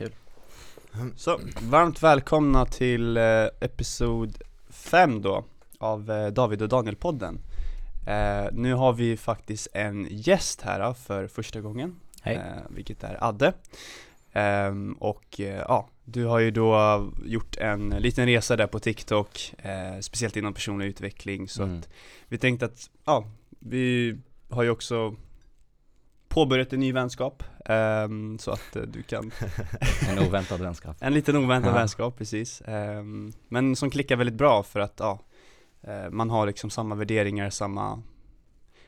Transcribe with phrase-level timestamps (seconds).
[0.00, 0.12] kul.
[1.16, 4.38] Så, varmt välkomna till eh, episod
[4.70, 5.44] 5 då
[5.78, 7.38] av eh, David och Daniel-podden
[8.06, 12.36] eh, Nu har vi faktiskt en gäst här då, för första gången Hej.
[12.36, 13.52] eh, Vilket är Adde
[14.32, 19.54] Ehm, Och eh, ja, du har ju då gjort en liten resa där på TikTok
[19.58, 21.78] eh, Speciellt inom personlig utveckling så Mm.
[21.78, 21.88] att
[22.28, 23.24] vi tänkte att, ja,
[23.58, 24.16] vi
[24.50, 25.14] har ju också
[26.30, 29.30] påbörjat en ny vänskap ehm, Så att eh, du kan
[30.08, 30.96] En oväntad vänskap.
[31.00, 31.74] en liten oväntad Ja.
[31.78, 32.62] vänskap, precis.
[32.66, 35.18] Ehm, men som klickar väldigt bra för att, ja,
[35.82, 38.02] eh, man har liksom samma värderingar, samma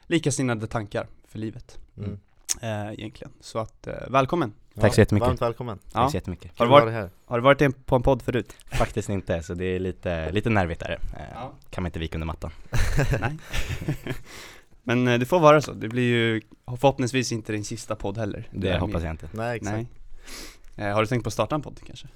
[0.06, 2.18] likasinnade tankar för livet, Mm.
[2.60, 3.32] eh, egentligen.
[3.41, 4.52] Så att, välkommen!
[4.80, 5.27] Tack så jättemycket.
[5.29, 5.79] Varmt välkommen.
[5.84, 5.90] Ja.
[5.93, 6.59] Tack så jättemycket.
[6.59, 7.10] Har du varit-.
[7.24, 8.52] Har du varit på en podd förut?
[8.66, 10.98] Faktiskt inte, så det är lite, lite nervigt är det.
[11.34, 11.52] Ja.
[11.70, 12.51] Kan man inte vika under mattan.
[13.20, 13.38] Nej.
[14.82, 18.48] men eh, det får vara så, det blir ju förhoppningsvis inte din sista podd heller.
[18.50, 19.28] Det är hoppas min- jag inte.
[19.32, 19.73] Nej exakt.
[20.77, 20.88] Nej.
[20.88, 22.09] Eh, har du tänkt på att starta en podd kanske?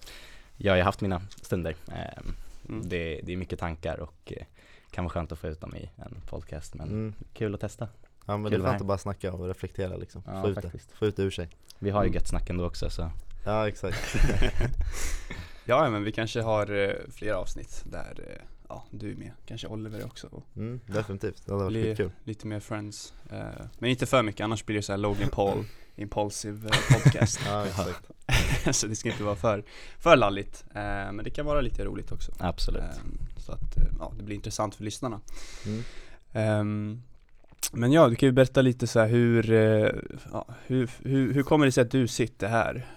[0.56, 1.76] Jag har haft mina stunder.
[1.88, 2.22] Eh,
[2.68, 2.88] Mm.
[2.88, 4.44] Det, det är mycket tankar och eh,
[4.90, 6.74] kan vara skönt att få ut dem i en podcast.
[6.74, 7.14] Men Mm.
[7.34, 7.88] kul att testa.
[8.26, 10.22] Ja men det Kul är att skönt att bara snacka och reflektera liksom.
[10.26, 10.62] Ja, få, ut det.
[10.62, 10.92] faktiskt.
[10.92, 11.48] få ut det ur sig.
[11.78, 12.14] Vi har ju Mm.
[12.14, 13.10] gött snack ändå också så
[13.44, 14.16] Ja exakt.
[15.64, 18.38] Ja, men vi kanske har eh, flera avsnitt där,
[18.68, 21.46] ja, du är med, kanske Oliver också och Mm, definitivt.
[21.46, 22.10] Det hade varit bli skitkul.
[22.24, 23.46] lite mer friends eh,
[23.78, 25.64] Men inte för mycket, annars blir det så här Logan Paul
[25.96, 28.10] Impulsive eh, podcast Ja exakt.
[28.76, 29.64] Så det ska inte vara för,
[29.98, 32.82] för lalligt eh, Men det kan vara lite roligt också absolut.
[33.38, 35.20] Så att, ja, det blir intressant för lyssnarna
[35.66, 35.82] Mm.
[36.32, 37.02] Ehm,
[37.72, 39.50] Men ja, du kan ju berätta lite så här hur,
[40.32, 42.86] ja, hur, hur, hur kommer det sig att du sitter här?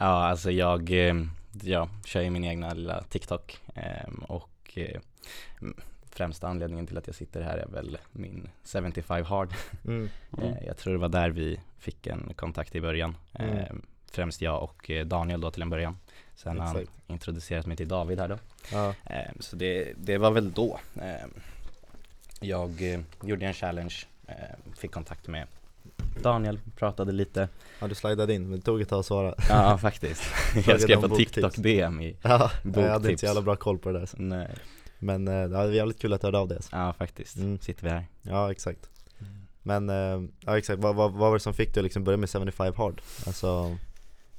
[0.00, 1.14] Ja, alltså jag, eh,
[1.62, 5.00] jag kör ju min egna lilla TikTok eh, och eh,
[6.10, 9.52] främsta anledningen till att jag sitter här är väl min 75 hard.
[9.86, 10.08] Mm.
[10.42, 13.16] Eh, Jag tror det var där vi fick en kontakt i början.
[13.34, 13.56] Mm.
[13.58, 13.66] Eh,
[14.10, 15.98] Främst jag och eh, Daniel då till en början.
[16.36, 18.38] Sen har han introducerat mig till David här då.
[18.72, 18.94] Ja.
[19.06, 20.80] Eh, Så det, det var väl då.
[22.40, 23.94] Jag gjorde en challenge,
[24.76, 25.46] fick kontakt med
[26.22, 27.48] Daniel, pratade lite.
[27.80, 29.34] ja du slidade in men det tog ett tag att svara.
[29.48, 30.22] Ja faktiskt.
[30.66, 31.32] Jag skrev på boktips.
[31.32, 33.20] TikTok DM i Ja, jag hade inte Boktips.
[33.20, 34.06] så jävla bra koll på det där.
[34.06, 34.16] så.
[34.18, 34.54] Nej.
[34.98, 36.76] Men eh, det var jävligt kul att du hörde av dig alltså.
[36.76, 37.58] Ja faktiskt, Mm.
[37.60, 38.06] sitter vi här.
[38.22, 38.90] Ja exakt.
[39.62, 42.16] Men, eh, ja exakt, vad, vad, vad var det som fick dig att liksom börja
[42.16, 43.00] med 75 hard?
[43.26, 43.76] Alltså,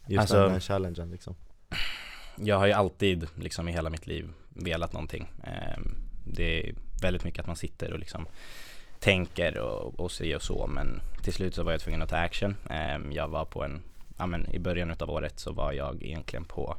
[0.08, 1.36] just Alltså- den här challengen liksom.
[2.36, 5.32] Jag har ju alltid liksom i hela mitt liv velat någonting.
[5.44, 8.26] Ehm, Det är väldigt mycket att man sitter och liksom
[9.00, 12.18] tänker och, och säger och så men till slut så var jag tvungen att ta
[12.18, 12.56] action.
[12.70, 13.82] Ehm, Jag var på en,
[14.18, 16.78] ja men i början utav året så var jag egentligen på,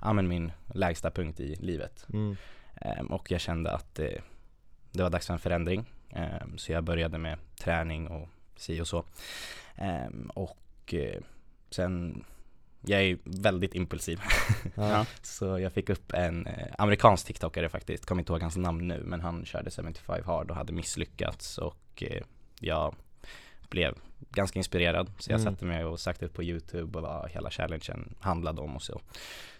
[0.00, 2.06] ja men min lägsta punkt i livet.
[2.12, 2.36] Mm.
[2.80, 4.20] Ehm, Och jag kände att det,
[4.92, 5.84] det var dags för en förändring.
[6.10, 9.04] Ehm, Så jag började med träning och si och så.
[10.34, 11.20] Och eh,
[11.70, 12.24] sen,
[12.80, 14.20] jag är väldigt impulsiv.
[14.74, 15.06] Ja.
[15.22, 19.02] Så jag fick upp en eh, amerikansk TikTokare faktiskt, kommer inte ihåg hans namn nu
[19.06, 22.22] men han körde 75 hard och hade misslyckats och eh,
[22.60, 22.94] jag
[23.72, 23.94] blev
[24.30, 25.52] ganska inspirerad så jag Mm.
[25.52, 29.00] satte mig och sökte upp på youtube och vad hela challengen handlade om och så.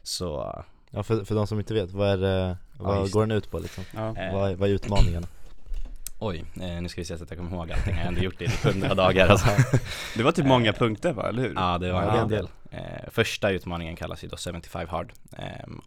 [0.03, 0.55] Så
[0.91, 3.51] ja för, för de som inte vet, vad är det, vad just går den ut
[3.51, 3.85] på liksom?
[3.95, 4.17] Ja.
[4.17, 5.27] eh, Vad, är- vad är utmaningarna?
[6.21, 8.21] oj, eh, nu ska vi se så att jag kommer ihåg allting, jag har ändå
[8.21, 9.49] gjort det i hundra dagar alltså.
[10.17, 11.55] Det var typ många punkter va, eller hur?
[11.57, 12.49] Ja det var Ja, en en del.
[12.71, 12.81] Eh,
[13.11, 15.81] första utmaningen kallas ju då 75 hard ehm,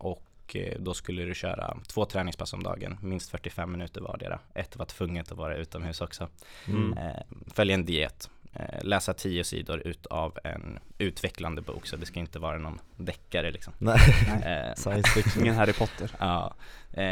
[0.46, 4.40] och eh, då skulle du köra två träningspass om dagen, minst 45 minuter vardera.
[4.54, 6.28] Ett var tvunget att vara utomhus också.
[6.68, 6.98] Mm.
[6.98, 7.24] Eh,
[7.54, 12.40] följa en diet, eh, läsa 10 sidor utav en utvecklande bok så det ska inte
[12.40, 13.74] vara någon deckare liksom.
[13.80, 14.00] Nej,
[14.78, 16.56] science fiction Ingen Harry Potter ja,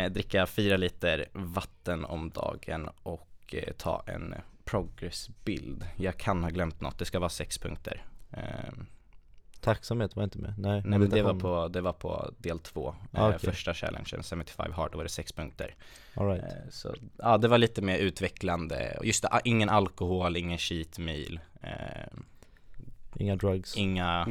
[0.10, 4.36] dricka 4 liter vatten om dagen och ta en
[4.66, 5.86] progressbild.
[5.98, 8.04] Jag kan ha glömt något, det ska vara sex punkter.
[9.64, 10.54] Tacksamhet var inte med?
[10.58, 13.40] Nej, Nej men det var, på, det var på del två, Ah, eh, okej.
[13.52, 15.76] första challengen, 75 hard, då var det sex punkter.
[16.16, 16.44] All right.
[16.44, 20.98] Eh, så ja, det var lite mer utvecklande, just det, ah, ingen alkohol, ingen cheat
[21.00, 21.70] meal, eh,
[23.16, 24.28] Inga drugs inga,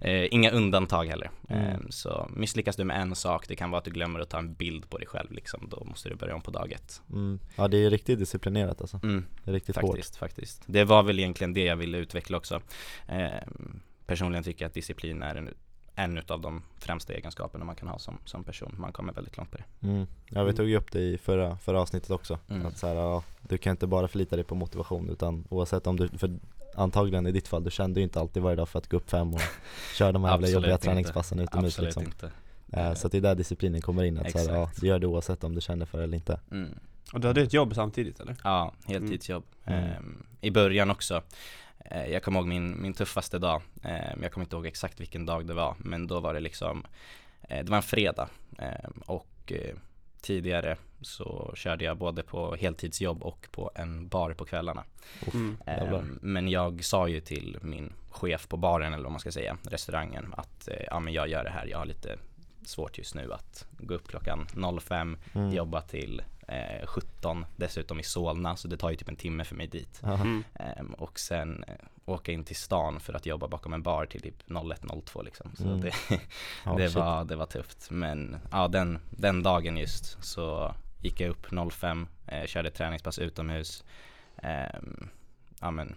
[0.30, 1.30] inga undantag heller.
[1.48, 1.90] Mm.
[1.90, 4.54] så misslyckas du med en sak, det kan vara att du glömmer att ta en
[4.54, 7.02] bild på dig själv liksom, då måste du börja om på dag ett.
[7.12, 7.38] mm.
[7.56, 9.24] Ja det är riktigt disciplinerat alltså, Mm.
[9.44, 10.62] det är riktigt hårt Faktiskt, faktiskt.
[10.66, 12.60] Det var väl egentligen det jag ville utveckla också.
[14.06, 15.54] Personligen tycker jag att disciplin är en,
[15.94, 18.74] en av de främsta egenskaperna man kan ha som, som person.
[18.78, 19.86] Man kommer väldigt långt på det.
[19.88, 20.06] mm.
[20.28, 20.54] Ja vi Mm.
[20.56, 22.66] tog ju upp det i förra, förra avsnittet också Mm.
[22.66, 25.96] Att så här, ja, du kan inte bara förlita dig på motivation utan oavsett om
[25.96, 26.38] du, för
[26.74, 29.10] antagligen i ditt fall, du kände ju inte alltid varje dag för att gå upp
[29.10, 29.40] fem och
[29.94, 30.84] köra de här jävla jobbiga inte.
[30.84, 32.30] träningspassen utomhus Absolut liksom inte.
[32.72, 34.80] Eh, Så att det är där disciplinen kommer in, att så här, ja, Exakt.
[34.80, 36.78] du gör det oavsett om du känner för det eller inte Mm.
[37.12, 38.36] Och du hade ett jobb samtidigt eller?
[38.44, 39.44] Ja, heltidsjobb.
[39.64, 39.84] Mm.
[39.84, 41.22] Ehm, I början också.
[41.84, 45.26] Eh, jag kommer ihåg min, min tuffaste dag, eh, jag kommer inte ihåg exakt vilken
[45.26, 46.86] dag det var, men då var det liksom,
[47.48, 48.28] eh, det var en fredag
[49.06, 49.52] och
[50.20, 54.84] tidigare så körde jag både på heltidsjobb och på en bar på kvällarna.
[55.34, 55.56] Mm.
[55.66, 55.98] jävlar.
[55.98, 59.56] Eh, men jag sa ju till min chef på baren eller vad man ska säga,
[59.62, 62.18] restaurangen att ja men jag gör det här, jag har lite
[62.66, 64.46] svårt just nu att gå upp klockan
[64.80, 65.52] 05, Mm.
[65.52, 69.54] jobba till eh, 17, dessutom i Solna så det tar ju typ en timme för
[69.54, 70.02] mig dit.
[70.02, 70.44] Mm.
[70.54, 71.74] Ehm, och sen eh,
[72.06, 75.50] åka in till stan för att jobba bakom en bar till typ 01.02 liksom.
[75.56, 75.80] Så Mm.
[75.80, 75.90] det,
[76.76, 76.96] det, shit.
[76.96, 77.90] var, det var tufft.
[77.90, 83.84] Men ja, den, den dagen just så gick jag upp 05, eh, körde träningspass utomhus.
[84.36, 85.08] Ehm,
[85.60, 85.94] ja, men,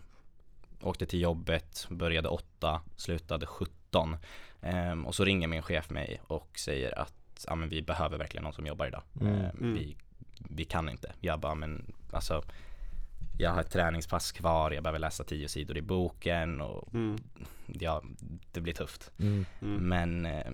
[0.81, 4.17] åkte till jobbet, började 8, slutade 17.
[4.61, 8.43] Ehm, och så ringer min chef mig och säger att ja, men vi behöver verkligen
[8.43, 9.01] någon som jobbar idag.
[9.21, 9.33] Mm.
[9.35, 9.73] Ehm, Mm.
[9.73, 9.97] Vi,
[10.49, 11.13] vi kan inte.
[11.21, 12.43] Jag bara, men alltså
[13.37, 17.17] jag har ett träningspass kvar, jag behöver läsa tio sidor i boken och Mm.
[17.67, 18.03] ja,
[18.51, 19.11] det blir tufft.
[19.19, 19.45] Mm.
[19.61, 19.75] Mm.
[19.89, 20.51] Men eh,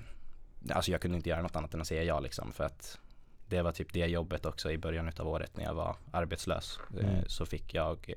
[0.71, 2.99] alltså jag kunde inte göra något annat än att säga ja liksom för att
[3.47, 6.79] det var typ det jobbet också i början utav året när jag var arbetslös.
[6.99, 7.23] Eh, Mm.
[7.27, 8.13] Så fick jag,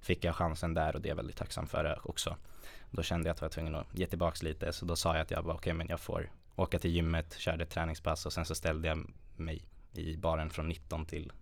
[0.00, 2.36] fick jag chansen där och det är jag väldigt tacksam för också.
[2.90, 5.22] Då kände jag att jag var tvungen att ge tillbaks lite så då sa jag
[5.22, 8.44] att jag var okej men jag får åka till gymmet, körde ett träningspass och sen
[8.44, 9.06] så ställde jag
[9.36, 9.62] mig
[9.94, 11.32] i baren från 19 till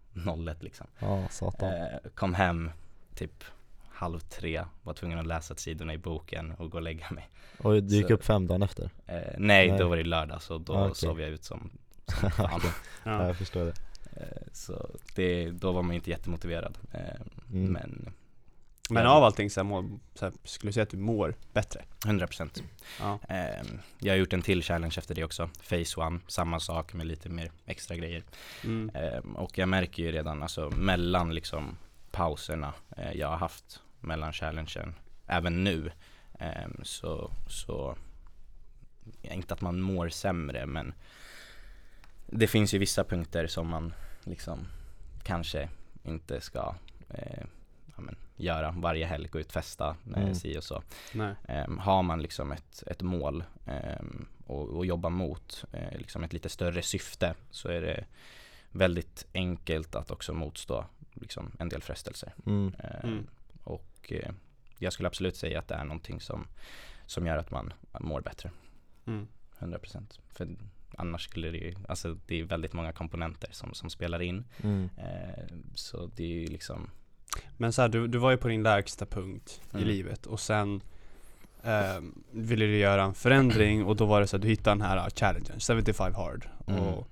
[0.48, 0.86] 01 liksom.
[0.98, 1.72] Ja, satan.
[1.72, 2.70] Eh, kom hem
[3.14, 3.44] typ
[3.88, 7.28] halv tre, var tvungen att läsa sidorna i boken och gå och lägga mig.
[7.58, 8.90] Och du gick så- upp fem dagen efter?
[9.06, 9.78] Eh, nej, Nej.
[9.78, 10.94] då var det lördag så då Ah, okej.
[10.94, 11.70] sov jag ut som,
[12.20, 12.60] som fan.
[12.64, 12.70] Ja,
[13.04, 13.26] Ja.
[13.26, 13.74] jag förstår det.
[14.16, 16.78] eh, så det, då var man inte jättemotiverad.
[16.92, 17.20] Eh,
[17.52, 17.72] Mm.
[17.72, 18.12] Men
[18.94, 21.82] Men av allting så, här, må, så här, skulle du säga att du mår bättre?
[22.06, 22.62] 100 procent.
[23.00, 23.18] Ja.
[23.28, 23.66] Eh,
[23.98, 25.50] jag har gjort en till challenge efter det också.
[25.68, 28.22] Phase one, samma sak med lite mer extra grejer.
[28.64, 28.90] Mm.
[28.94, 31.76] Eh, och jag märker ju redan alltså mellan liksom
[32.10, 34.94] pauserna eh, jag har haft mellan challengen,
[35.26, 35.92] även nu,
[36.38, 37.96] eh, så, så
[39.22, 40.94] inte att man mår sämre men
[42.26, 43.94] det finns ju vissa punkter som man
[44.24, 44.66] liksom
[45.22, 45.68] kanske
[46.02, 46.74] inte ska
[47.08, 47.44] eh,
[48.00, 50.34] men, göra varje helg, gå ut festa, eh, Mm.
[50.34, 50.82] si och så.
[51.48, 56.32] Ehm, har man liksom ett, ett mål ehm, och, och jobbar mot eh, liksom ett
[56.32, 58.04] lite större syfte så är det
[58.70, 62.32] väldigt enkelt att också motstå liksom en del frestelser.
[62.46, 62.74] Mm.
[62.78, 63.26] Ehm, Mm.
[63.64, 64.32] Och eh,
[64.78, 66.46] jag skulle absolut säga att det är någonting som,
[67.06, 68.50] som gör att man mår bättre,
[69.06, 69.28] Mm.
[69.58, 70.20] 100%.
[70.28, 70.48] För
[70.96, 74.44] annars skulle det ju, alltså det är väldigt många komponenter som, som spelar in.
[74.62, 74.88] Mm.
[74.98, 76.90] Ehm, så det är ju liksom,
[77.56, 79.88] Men så här, du, du var ju på din lägsta punkt i Mm.
[79.88, 80.82] livet och sen
[81.62, 84.82] ehm, ville du göra en förändring och då var det så att du hittade den
[84.82, 86.48] här uh, challengen, 75 hard.
[86.66, 86.80] Mm.
[86.80, 87.08] Och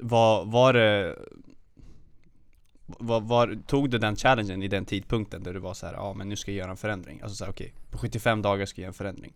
[0.00, 1.16] var, var det
[2.86, 6.12] var, var, tog du den challengen i den tidpunkten där du var så här, ja
[6.14, 7.20] men nu ska jag göra en förändring?
[7.22, 9.32] Alltså så här, okej, på 75 dagar ska jag göra en förändring.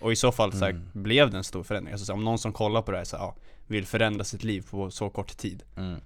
[0.00, 0.82] Och i så fall så här, Mm.
[0.92, 1.92] blev det en stor förändring?
[1.92, 3.34] Alltså så här, om någon som kollar på det här så här, ja,
[3.66, 5.62] vill förändra sitt liv på så kort tid.
[5.76, 6.00] Mm.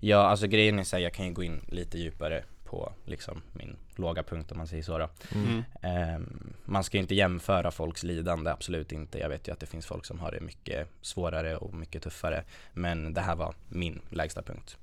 [0.00, 3.42] Ja, alltså grejen är så här, jag kan ju gå in lite djupare på liksom
[3.52, 5.08] min låga punkt om man säger så då.
[5.34, 5.64] Mm.
[5.82, 9.18] Ehm, man ska ju inte jämföra folks lidande, absolut inte.
[9.18, 12.44] Jag vet ju att det finns folk som har det mycket svårare och mycket tuffare.
[12.72, 14.76] Men det här var min lägsta punkt.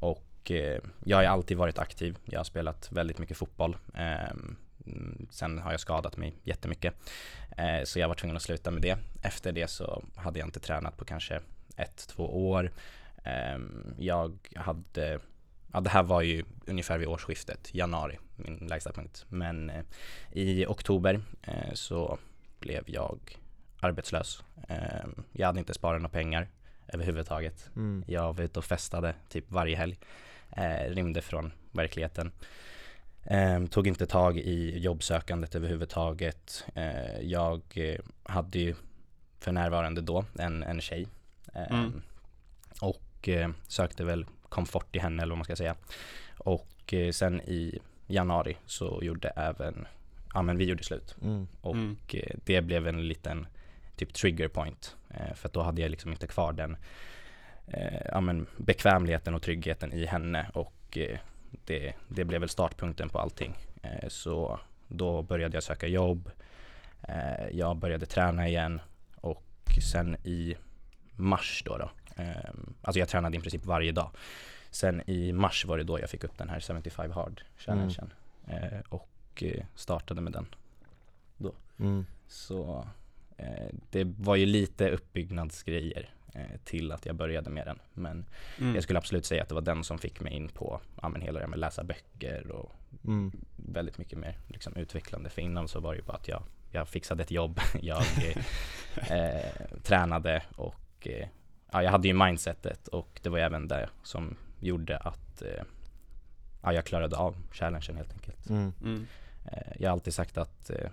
[0.00, 2.16] Och eh, jag har alltid varit aktiv.
[2.24, 3.76] Jag har spelat väldigt mycket fotboll.
[3.94, 6.94] Mm, sen har jag skadat mig jättemycket.
[7.56, 8.98] Eh, så jag var tvungen att sluta med det.
[9.22, 11.40] Efter det så hade jag inte tränat på kanske
[11.76, 12.70] ett, två år.
[13.24, 15.20] Ehm, jag hade,
[15.72, 19.26] ja det här var ju ungefär vid årsskiftet, januari, min lägsta punkt.
[19.28, 19.84] Men eh,
[20.32, 22.18] i oktober eh, så
[22.58, 23.38] blev jag
[23.80, 24.44] arbetslös.
[24.68, 26.48] Ehm, jag hade inte sparat några pengar
[26.88, 27.70] överhuvudtaget.
[27.76, 28.04] Mm.
[28.06, 29.98] Jag var ute och festade typ varje helg.
[30.50, 32.32] Eh, rymde från verkligheten.
[33.22, 36.64] Eh, tog inte tag i jobbsökandet överhuvudtaget.
[36.74, 37.62] Eh, jag
[38.22, 38.74] hade ju
[39.38, 41.06] för närvarande då en, en tjej.
[41.54, 42.02] Mm.
[42.80, 45.76] Och eh, sökte väl komfort i henne eller vad man ska säga.
[46.38, 49.86] Och eh, sen i januari så gjorde även,
[50.34, 51.16] ja men vi gjorde slut.
[51.22, 51.48] Mm.
[51.60, 51.96] Och Mm.
[52.12, 53.46] eh, det blev en liten
[53.96, 54.96] typ trigger point.
[55.34, 56.76] För att då hade jag liksom inte kvar den
[58.12, 60.50] ja, men bekvämligheten och tryggheten i henne.
[60.54, 60.98] Och
[61.64, 63.54] det, det blev väl startpunkten på allting.
[64.08, 66.30] Så då började jag söka jobb.
[67.52, 68.80] Jag började träna igen.
[69.16, 69.44] Och
[69.92, 70.56] sen i
[71.16, 71.90] mars då, då
[72.82, 74.10] alltså jag tränade i princip varje dag.
[74.70, 78.12] Sen i mars var det då jag fick upp den här 75 hard challengen.
[78.46, 79.08] Eh, och
[79.42, 80.46] eh, startade med den.
[81.78, 82.06] Mm.
[82.28, 82.86] Så
[83.36, 86.08] eh, det var ju lite uppbyggnadsgrejer
[86.64, 87.78] till att jag började med den.
[87.94, 88.26] Men
[88.58, 88.74] Mm.
[88.74, 91.20] jag skulle absolut säga att det var den som fick mig in på ja, men
[91.20, 92.72] hela det här med läsa böcker och
[93.04, 93.32] Mm.
[93.56, 95.30] väldigt mycket mer liksom, utvecklande.
[95.30, 98.02] För innan så var det ju bara att jag, jag fixade ett jobb, jag
[99.10, 99.50] eh,
[99.82, 101.28] tränade och eh,
[101.72, 105.64] ja, jag hade ju mindsetet och det var även det som gjorde att eh,
[106.62, 108.50] ja, jag klarade av challengen helt enkelt.
[108.50, 108.72] Mm.
[108.82, 109.06] Mm.
[109.44, 110.90] Eh, jag har alltid sagt att eh,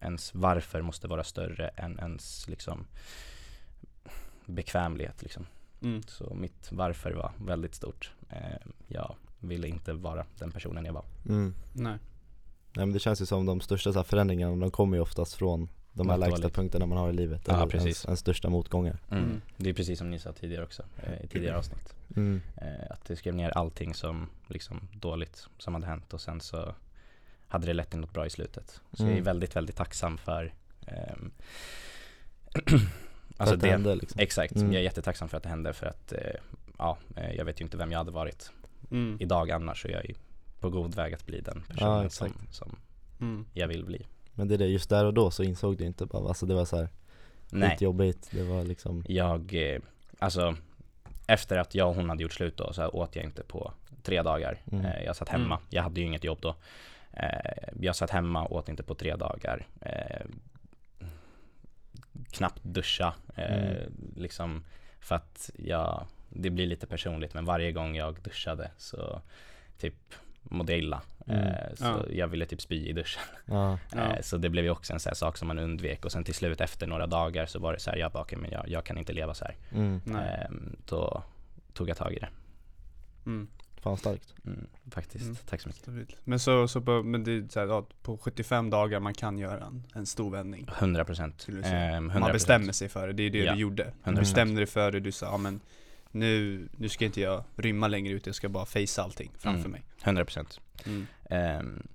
[0.00, 2.86] ens varför måste vara större än ens liksom
[4.46, 5.46] bekvämlighet liksom.
[5.82, 6.02] Mm.
[6.02, 8.12] Så mitt varför var väldigt stort.
[8.88, 11.04] Jag ville inte vara den personen jag var.
[11.28, 11.54] Mm.
[11.72, 11.98] Nej.
[12.72, 15.34] Nej men det känns ju som de största så här förändringarna, de kommer ju oftast
[15.34, 15.68] från
[15.98, 16.54] de här lägsta dåligt.
[16.54, 17.42] punkterna man har i livet.
[17.46, 17.84] Ja, eller precis.
[17.86, 18.98] Ens, ens största motgångar.
[19.10, 19.24] Mm.
[19.24, 19.40] Mm.
[19.56, 21.94] Det är precis som ni sa tidigare också, eh, i tidigare avsnitt.
[22.16, 22.40] Mm.
[22.56, 26.74] Eh, att du skrev ner allting som liksom dåligt som hade hänt och sen så
[27.48, 28.80] hade det lett till något bra i slutet.
[28.92, 29.24] Så jag är Mm.
[29.24, 30.54] väldigt, väldigt tacksam för
[30.86, 31.30] ehm,
[32.68, 34.20] För Alltså att det det, hände liksom.
[34.20, 34.72] exakt, Mm.
[34.72, 36.18] jag är jättetacksam för att det hände för att eh,
[36.78, 38.50] ja, eh, jag vet ju inte vem jag hade varit
[38.90, 39.16] Mm.
[39.20, 40.14] idag annars så jag är
[40.60, 42.76] på god väg att bli den personen Ja, som, som
[43.20, 43.46] Mm.
[43.52, 44.06] jag vill bli.
[44.38, 46.54] Men det är det, just där och då så insåg du inte bara, alltså det
[46.54, 46.88] var så här
[47.50, 49.80] Nej, skitjobbigt, det var liksom jag, eh,
[50.18, 50.56] alltså
[51.26, 54.22] efter att jag och hon hade gjort slut då så åt jag inte på tre
[54.22, 54.58] dagar.
[54.72, 54.84] Mm.
[54.84, 55.66] Eh, jag satt hemma, Mm.
[55.70, 56.54] jag hade ju inget jobb då.
[57.12, 59.66] Eh, jag satt hemma åt inte på tre dagar.
[62.30, 63.92] Knappt duscha, Mm.
[64.16, 64.64] liksom
[65.00, 69.20] för att jag, det blir lite personligt men varje gång jag duschade så
[69.78, 69.94] typ
[70.50, 71.02] mådde jag illa.
[71.26, 71.40] Mm.
[71.46, 72.04] Eh, så Ja.
[72.10, 73.22] jag ville typ spy i duschen.
[73.44, 73.98] Ja, Ja.
[74.16, 76.24] Eh, Så det blev ju också en sån här sak som man undvek och sen
[76.24, 78.68] till slut efter några dagar så var det så här, jag bara, okej, men jag,
[78.68, 79.56] jag kan inte leva så här.
[79.72, 80.00] mm.
[80.16, 81.22] Ehm, Då
[81.72, 82.28] tog jag tag i det.
[83.26, 83.48] Mm.
[83.80, 85.36] fan starkt Mm, faktiskt, Mm.
[85.48, 85.82] tack så mycket.
[85.82, 86.16] Stabilt.
[86.24, 89.38] Men så, så på, men det är så här, ja, på 75 dagar man kan
[89.38, 90.66] göra en, en stor vändning.
[90.78, 91.40] 100 procent.
[91.40, 91.76] Skulle du säga.
[91.96, 93.92] Ehm, Man bestämmer sig för det, det är det Ja, du gjorde.
[94.04, 94.14] 100%.
[94.14, 95.60] Du bestämde dig för det, du sa, ja men
[96.10, 99.70] nu, nu ska inte jag rymma längre ut, jag ska bara facea allting framför Mm.
[99.70, 99.82] mig.
[100.04, 100.60] 100 procent.
[100.86, 101.06] Mm.
[101.30, 101.86] Ehm,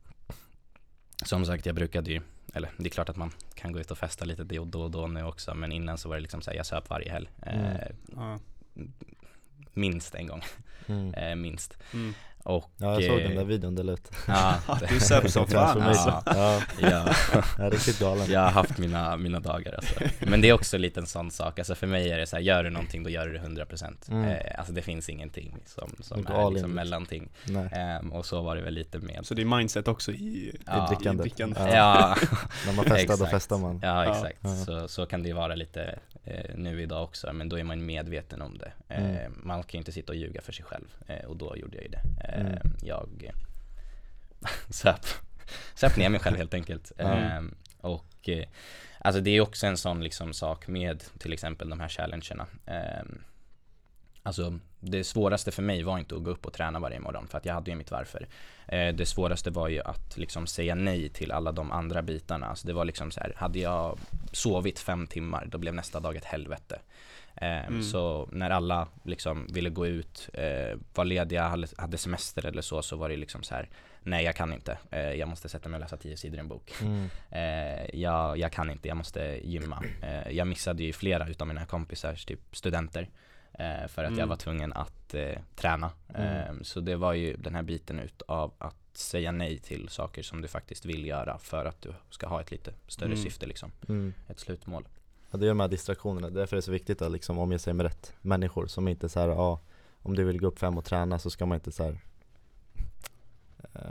[1.26, 2.22] som sagt, jag brukade ju,
[2.54, 4.82] eller det är klart att man kan gå ut och festa lite då och då,
[4.84, 7.12] och då nu också, men innan så var det liksom så här, jag söp varje
[7.12, 7.30] helg.
[7.42, 7.78] Mm.
[8.16, 8.40] Ja.
[9.74, 10.42] minst en gång,
[10.88, 11.14] mm.
[11.18, 11.78] eh, minst.
[12.44, 14.56] Och, Ja jag såg den eh, där videon, det lät Ja,
[14.90, 16.22] Du söp som fan alltså.
[16.26, 17.06] Ja, ja,
[17.58, 19.96] jag är riktigt galen jag har haft mina, mina dagar alltså.
[20.20, 22.44] Men det är också lite en sån sak, alltså för mig är det så här,
[22.44, 24.24] gör du någonting då gör du det 100% Mm.
[24.30, 28.56] eh, Alltså det finns ingenting som, som är liksom mellanting Nej, Ehm, Och så var
[28.56, 30.86] det väl lite med Så det är mindset också i, Ja.
[30.86, 31.24] i drickandet.
[31.24, 31.60] drickandet.
[31.60, 31.76] Ja.
[31.76, 32.16] Ja,
[32.66, 34.12] när man festar då festar man ja Ja.
[34.12, 34.56] exakt, Ja.
[34.66, 37.86] Så, så kan det ju vara lite eh, nu idag också, men då är man
[37.86, 39.42] medveten om det eh, Mm.
[39.44, 41.84] Man kan ju inte sitta och ljuga för sig själv, eh, och då gjorde jag
[41.84, 42.58] ju det eh, Mm.
[42.82, 43.32] Jag
[44.70, 45.06] söp,
[45.76, 47.04] söp ner mig själv helt enkelt Ja.
[47.04, 48.46] Ehm, Och eh,
[49.00, 53.24] alltså det är också en sån liksom sak med till exempel de här challengerna Ehm,
[54.24, 57.38] Alltså det svåraste för mig var inte att gå upp och träna varje morgon för
[57.38, 58.28] att jag hade ju mitt varför.
[58.68, 62.46] Eh, det svåraste var ju att liksom säga nej till alla de andra bitarna.
[62.48, 64.00] Alltså det var liksom så här, hade jag
[64.32, 66.80] sovit fem timmar då blev nästa dag ett helvete.
[67.36, 67.84] Eh, Mm.
[67.84, 71.44] Så när alla liksom ville gå ut, eh, var lediga,
[71.78, 73.70] hade- semester eller så, så var det liksom så här,
[74.04, 74.78] nej jag kan inte.
[74.92, 76.72] Eh, jag måste sätta mig och läsa tio sidor i en bok.
[76.82, 77.10] mm.
[77.32, 79.84] Eh, jag, jag kan inte, jag måste gymma.
[80.02, 83.10] Eh, jag missade ju flera utav mina kompisars typ studenter
[83.54, 84.30] eh, för att jag Mm.
[84.30, 85.92] var tvungen att eh, träna.
[86.14, 86.64] Mm.
[86.64, 90.42] så det var ju den här biten ut av att säga nej till saker som
[90.42, 93.24] du faktiskt vill göra för att du ska ha ett lite större Mm.
[93.24, 94.14] syfte liksom, Mm.
[94.28, 94.88] ett slutmål.
[95.32, 97.74] Ja det är de här distraktionerna, därför är det så viktigt att liksom omge sig
[97.74, 99.60] med rätt människor som inte så här, ja
[100.06, 102.00] Om du vill gå upp fem och träna så ska man inte så här.
[103.74, 103.82] Eh,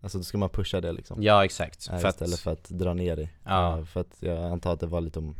[0.00, 1.88] alltså då ska man pusha det liksom Ja exakt.
[1.88, 3.78] eh, för att, Istället för att dra ner det Ja.
[3.78, 5.34] Eh, För att jag antar att det var lite, om,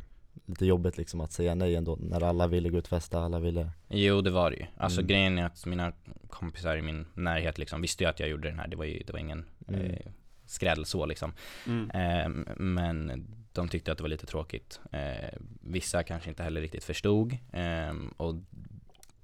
[0.51, 3.39] lite jobbigt liksom att säga nej ändå när alla ville gå ut och festa, alla
[3.41, 4.67] ville Jo det var det ju.
[4.77, 5.09] Alltså Mm.
[5.09, 5.93] grejen är att mina
[6.29, 8.69] kompisar i min närhet liksom visste ju att jag gjorde den här.
[8.69, 9.81] Det var ju det var ingen Mm.
[9.81, 9.97] eh,
[10.47, 11.33] skräll så liksom.
[11.67, 11.91] Mm.
[11.95, 14.81] Ehm, men de tyckte att det var lite tråkigt.
[14.93, 17.37] Eh, vissa kanske inte heller riktigt förstod.
[17.53, 18.35] Ehm, och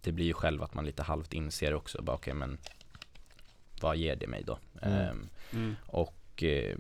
[0.00, 2.59] det blir ju själv att man lite halvt inser också, bara okej men
[3.80, 4.59] vad ger det mig då?
[4.83, 4.99] Mm.
[4.99, 5.76] Ehm, Mm.
[5.87, 6.76] och eh,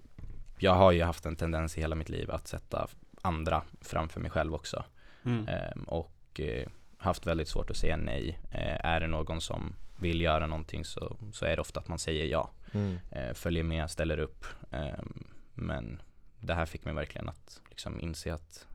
[0.58, 2.86] jag har ju haft en tendens i hela mitt liv att sätta
[3.26, 4.84] andra framför mig själv också.
[5.24, 5.48] Mm.
[5.48, 6.68] Ehm, och eh,
[6.98, 8.38] haft väldigt svårt att säga nej.
[8.50, 11.98] Eh, är det någon som vill göra någonting så, så är det ofta att man
[11.98, 12.50] säger ja.
[12.72, 12.98] mm.
[13.10, 14.46] Eh, följer med, ställer upp.
[14.70, 16.02] Ehm, men
[16.40, 18.66] det här fick mig verkligen att liksom inse att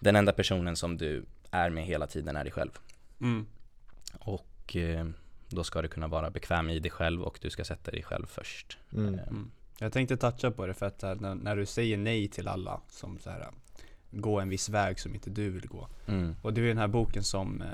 [0.00, 2.78] den enda personen som du är med hela tiden är dig själv.
[3.20, 3.46] Mm.
[4.18, 5.06] Och eh,
[5.48, 8.26] då ska du kunna vara bekväm i dig själv och du ska sätta dig själv
[8.26, 8.78] först.
[8.92, 9.50] Mm.
[9.78, 12.80] Jag tänkte toucha på det för att här, när, när du säger nej till alla
[12.88, 13.46] som så här
[14.10, 15.88] gå en viss väg som inte du vill gå.
[16.06, 16.36] Mm.
[16.42, 17.68] Och det är ju den här boken som eh,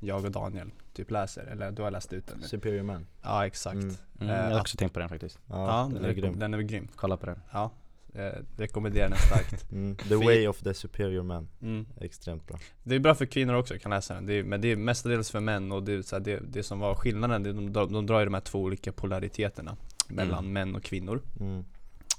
[0.00, 2.46] jag och Daniel typ läser, eller du har läst ut den nu.
[2.46, 3.74] Superior man Ja exakt.
[3.74, 3.94] Mm.
[4.20, 5.38] Mm, Eh, jag har också tänkt på den faktiskt.
[5.46, 6.88] Ja, Ja, den är grym den är väl grym.
[6.96, 7.40] Kolla på den.
[7.52, 7.70] Ja,
[8.14, 9.70] eh, rekommenderar den starkt.
[9.72, 9.96] mm.
[9.96, 11.86] The way of the superior man, Mm.
[12.00, 14.26] extremt bra Det är bra för kvinnor också, kan läsa den.
[14.26, 16.62] Det är, men det är mestadels för män och det, är så här, det, det
[16.62, 19.76] som var skillnaden, det, de, drar- de drar ju de här två olika polariteterna
[20.08, 20.52] mellan Mm.
[20.52, 21.22] män och kvinnor.
[21.40, 21.64] mm.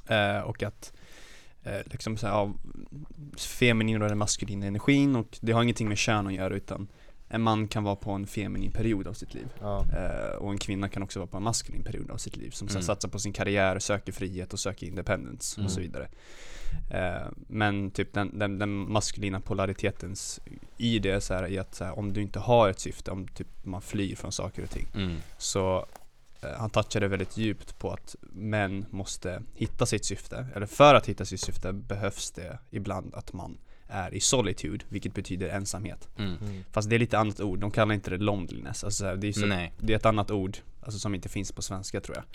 [0.08, 0.94] Eh, och att
[1.64, 2.54] eh, liksom så här, ja,
[3.38, 6.88] feminin och den maskulina energin och det har ingenting med kön att göra utan
[7.30, 10.58] en man kan vara på en feminin period av sitt liv Ja, eh, och en
[10.58, 12.82] kvinna kan också vara på en maskulin period av sitt liv som Mm.
[12.82, 15.66] satsar på sin karriär, söker frihet och söker independence Mm.
[15.66, 16.08] och så vidare.
[16.92, 20.40] Eh, men typ den, den, den maskulina polaritetens
[20.78, 23.28] i det så här, i att så här, om du inte har ett syfte, om
[23.28, 25.16] typ man flyr från saker och ting Mm.
[25.38, 25.86] så
[26.58, 31.26] han touchade väldigt djupt på att män måste hitta sitt syfte, eller för att hitta
[31.26, 36.10] sitt syfte behövs det ibland att man är i solitude, vilket betyder ensamhet.
[36.18, 36.38] Mm.
[36.42, 36.64] mm.
[36.72, 39.46] Fast det är lite annat ord, de kallar inte det loneliness, alltså det, är så,
[39.80, 42.26] det är ett annat ord, alltså som inte finns på svenska tror jag.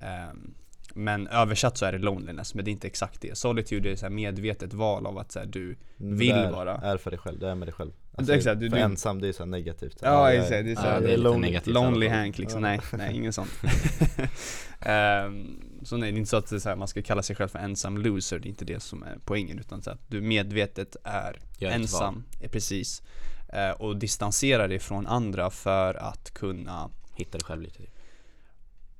[0.00, 0.54] Ehm,
[0.98, 3.38] men översatt så är det loneliness, men det är inte exakt det.
[3.38, 6.74] Solitude är så här medvetet val av att så här, du Vill det är, bara.
[6.76, 8.82] är för dig själv, det är med dig själv Det är exakt, du- för du-
[8.82, 11.40] ensam, det är så här negativt Ja, exakt, det är så Ja, det är lonely.
[11.46, 11.74] negativt.
[11.74, 12.18] Lonely fall.
[12.18, 12.68] Hank liksom, Ja.
[12.70, 13.46] nej, nej ingen sån
[14.80, 17.48] Ehm, Så nej, det är inte så att så här, man ska kalla sig själv
[17.48, 20.96] för ensam loser, det är inte det som är poängen utan så att du medvetet
[21.04, 23.02] är Gör ett ensam, är precis
[23.52, 27.76] eh, Och distanserar dig från andra för att kunna Hitta dig själv lite.
[27.78, 27.90] typ.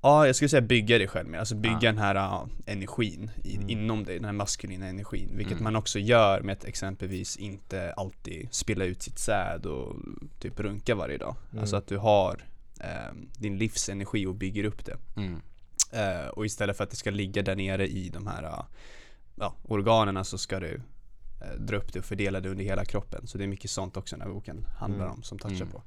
[0.03, 1.93] Ja, jag skulle säga bygga dig själv mer, alltså bygga Ja.
[1.93, 3.69] den här uh, energin i, Mm.
[3.71, 5.65] inom dig, den här maskulina energin Vilket Mm.
[5.65, 9.97] man också gör med att exempelvis inte alltid spilla ut sitt säd och
[10.39, 11.61] typ runka varje dag Mm.
[11.61, 12.45] Alltså att du har
[12.81, 15.41] eh, din livsenergi och bygger upp det Mm.
[15.93, 18.63] eh, Och istället för att det ska ligga där nere i de här uh,
[19.37, 20.81] ja, organerna så ska du
[21.41, 23.97] eh, dra upp det och fördela det under hela kroppen Så det är mycket sånt
[23.97, 25.17] också den här boken handlar Mm.
[25.17, 25.69] om, som touchar Mm.
[25.69, 25.83] på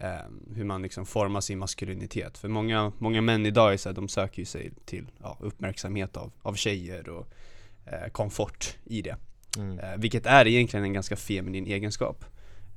[0.00, 2.38] eh, Hur man liksom formar sin maskulinitet.
[2.38, 6.16] För många, många män idag är så här, de söker ju sig till ja, uppmärksamhet
[6.16, 7.26] av, av tjejer och
[7.86, 9.16] eh, komfort i det.
[9.58, 9.78] Mm.
[9.78, 12.24] eh, Vilket är egentligen en ganska feminin egenskap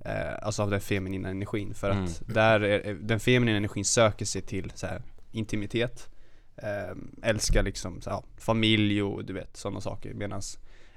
[0.06, 1.74] eh, Alltså av den feminina energin.
[1.74, 2.34] För att Mm.
[2.34, 6.10] där är, den feminina energin söker sig till så här, intimitet
[6.58, 10.14] eh, Älskar liksom så, ja, familj och du vet sådana saker.
[10.14, 10.42] Medan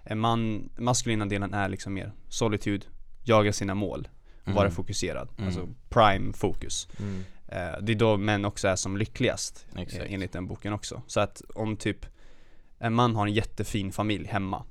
[0.03, 2.87] en man, maskulina delen är liksom mer solitud,
[3.25, 4.09] jaga sina mål
[4.47, 4.75] och vara Mm.
[4.75, 5.47] fokuserad, Mm.
[5.47, 7.25] alltså prime fokus Mm.
[7.49, 10.05] Eh, Det är då män också är som lyckligast Exakt.
[10.05, 11.03] eh, enligt den boken också.
[11.07, 12.07] Så att om typ
[12.79, 14.65] en man har en jättefin familj hemma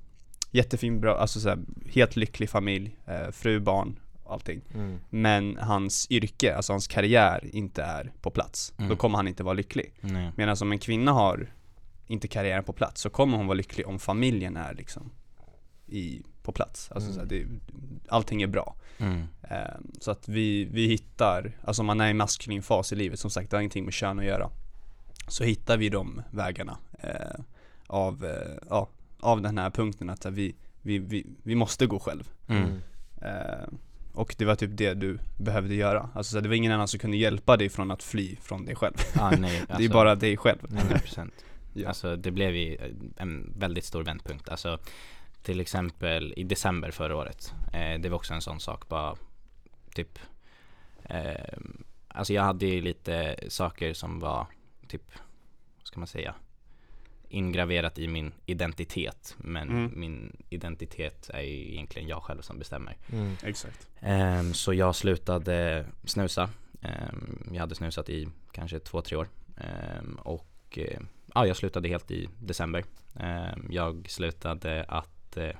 [0.51, 1.59] Jättefin, bra, alltså så här,
[1.89, 4.99] helt lycklig familj, eh, fru, barn, allting Mm.
[5.09, 8.89] Men hans yrke, alltså hans karriär inte är på plats Mm.
[8.89, 10.31] Då kommer han inte vara lycklig Nej.
[10.35, 11.53] Medan om en kvinna har
[12.07, 15.11] inte karriären på plats så kommer hon vara lycklig om familjen är liksom
[15.87, 17.45] i, på plats Alltså så här, det,
[18.09, 19.23] allting är bra Mm.
[19.41, 19.57] Eh,
[19.99, 23.29] Så att vi, vi hittar, alltså om man är i maskulin fas i livet, som
[23.29, 24.49] sagt det har ingenting med kön att göra
[25.27, 27.39] Så hittar vi de vägarna eh,
[27.87, 32.29] av, eh, ja, av den här punkten att vi, vi, vi, vi måste gå själv
[32.47, 32.69] Mm.
[33.21, 33.67] eh,
[34.13, 37.17] Och det var typ det du behövde göra Alltså det var ingen annan som kunde
[37.17, 40.37] hjälpa dig från att fly från dig själv Ah, nej, Det är alltså, bara dig
[40.37, 41.29] själv 100%
[41.77, 41.87] Ja.
[41.87, 42.77] Alltså det blev ju
[43.17, 44.49] en väldigt stor vändpunkt.
[44.49, 44.79] Alltså
[45.45, 47.53] till exempel i december förra året.
[47.73, 49.15] Eh, det var också en sån sak bara
[49.95, 50.19] typ
[51.03, 51.57] eh,
[52.07, 54.47] Alltså jag hade ju lite saker som var
[54.87, 55.01] typ,
[55.77, 56.35] vad ska man säga
[57.29, 59.91] ingraverat i min identitet men Mm.
[59.95, 62.97] min identitet är ju egentligen jag själv som bestämmer.
[63.11, 63.35] Mm.
[63.43, 66.49] Exakt Ehm, så jag slutade snusa.
[66.81, 69.27] Ehm, jag hade snusat i kanske två, tre år.
[69.57, 70.99] Ehm, och eh,
[71.33, 72.83] ja, jag slutade helt i december.
[73.19, 75.55] Ehm, jag slutade att, eh,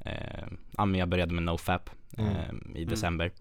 [0.00, 2.30] ehm, ja men jag började med NoFap Mm.
[2.36, 2.88] ehm, i Mm.
[2.88, 3.32] december.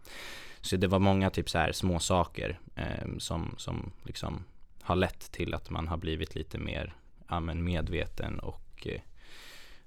[0.61, 4.43] Så det var många typ så här små saker ehm, som, som liksom
[4.81, 6.93] har lett till att man har blivit lite mer
[7.29, 9.01] ja, men medveten och eh,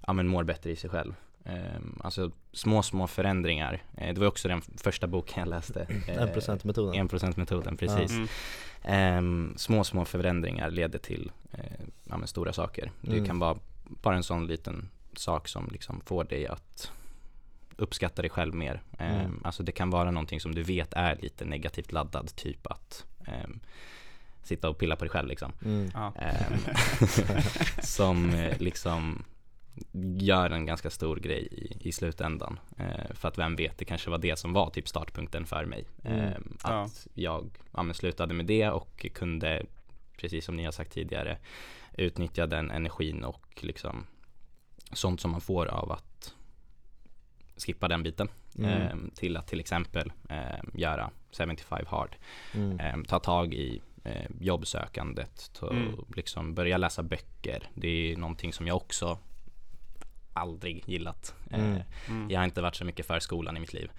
[0.07, 1.15] ja, men mår bättre i sig själv.
[1.45, 3.83] Ehm, alltså små, små förändringar.
[3.97, 5.87] Eh, det var också den första boken jag läste.
[6.09, 8.11] Eh, 1%-metoden 1%-metoden, precis.
[8.11, 8.29] mm.
[8.85, 12.91] Ehm, små, små förändringar leder till eh, ja, men stora saker.
[13.01, 13.27] Det Mm.
[13.27, 16.93] kan vara bara en sån liten sak som liksom får dig att
[17.77, 18.83] uppskatta dig själv mer.
[18.99, 19.41] Ehm, Mm.
[19.45, 23.61] Alltså det kan vara någonting som du vet är lite negativt laddad, typ att ehm,
[24.43, 25.53] sitta och pilla på dig själv liksom.
[25.65, 25.91] mm.
[25.95, 26.13] Ja.
[26.19, 26.59] Ehm,
[27.83, 29.25] som eh, liksom
[30.19, 32.59] gör en ganska stor grej i, i slutändan.
[32.79, 35.85] Eh, för att vem vet, det kanske var det som var typ startpunkten för mig.
[36.05, 36.19] Mm.
[36.21, 36.83] Ehm, Ja.
[36.83, 39.63] att jag ja, men slutade med det och kunde,
[40.17, 41.39] precis som ni har sagt tidigare,
[41.97, 44.07] utnyttja den energin och liksom
[44.93, 46.35] sånt som man får av att
[47.67, 48.71] skippa den biten Mm.
[48.83, 52.17] eh, till att till exempel eh, göra 75 hard.
[52.55, 52.81] Mm.
[52.81, 55.93] Eh, ta tag i eh, jobbsökandet, ta, Mm.
[56.17, 57.71] liksom börja läsa böcker.
[57.75, 59.19] Det är någonting som jag också
[60.33, 61.35] aldrig gillat.
[61.51, 61.79] Mm.
[62.09, 62.31] Mm.
[62.31, 63.91] jag har inte varit så mycket för skolan i mitt liv.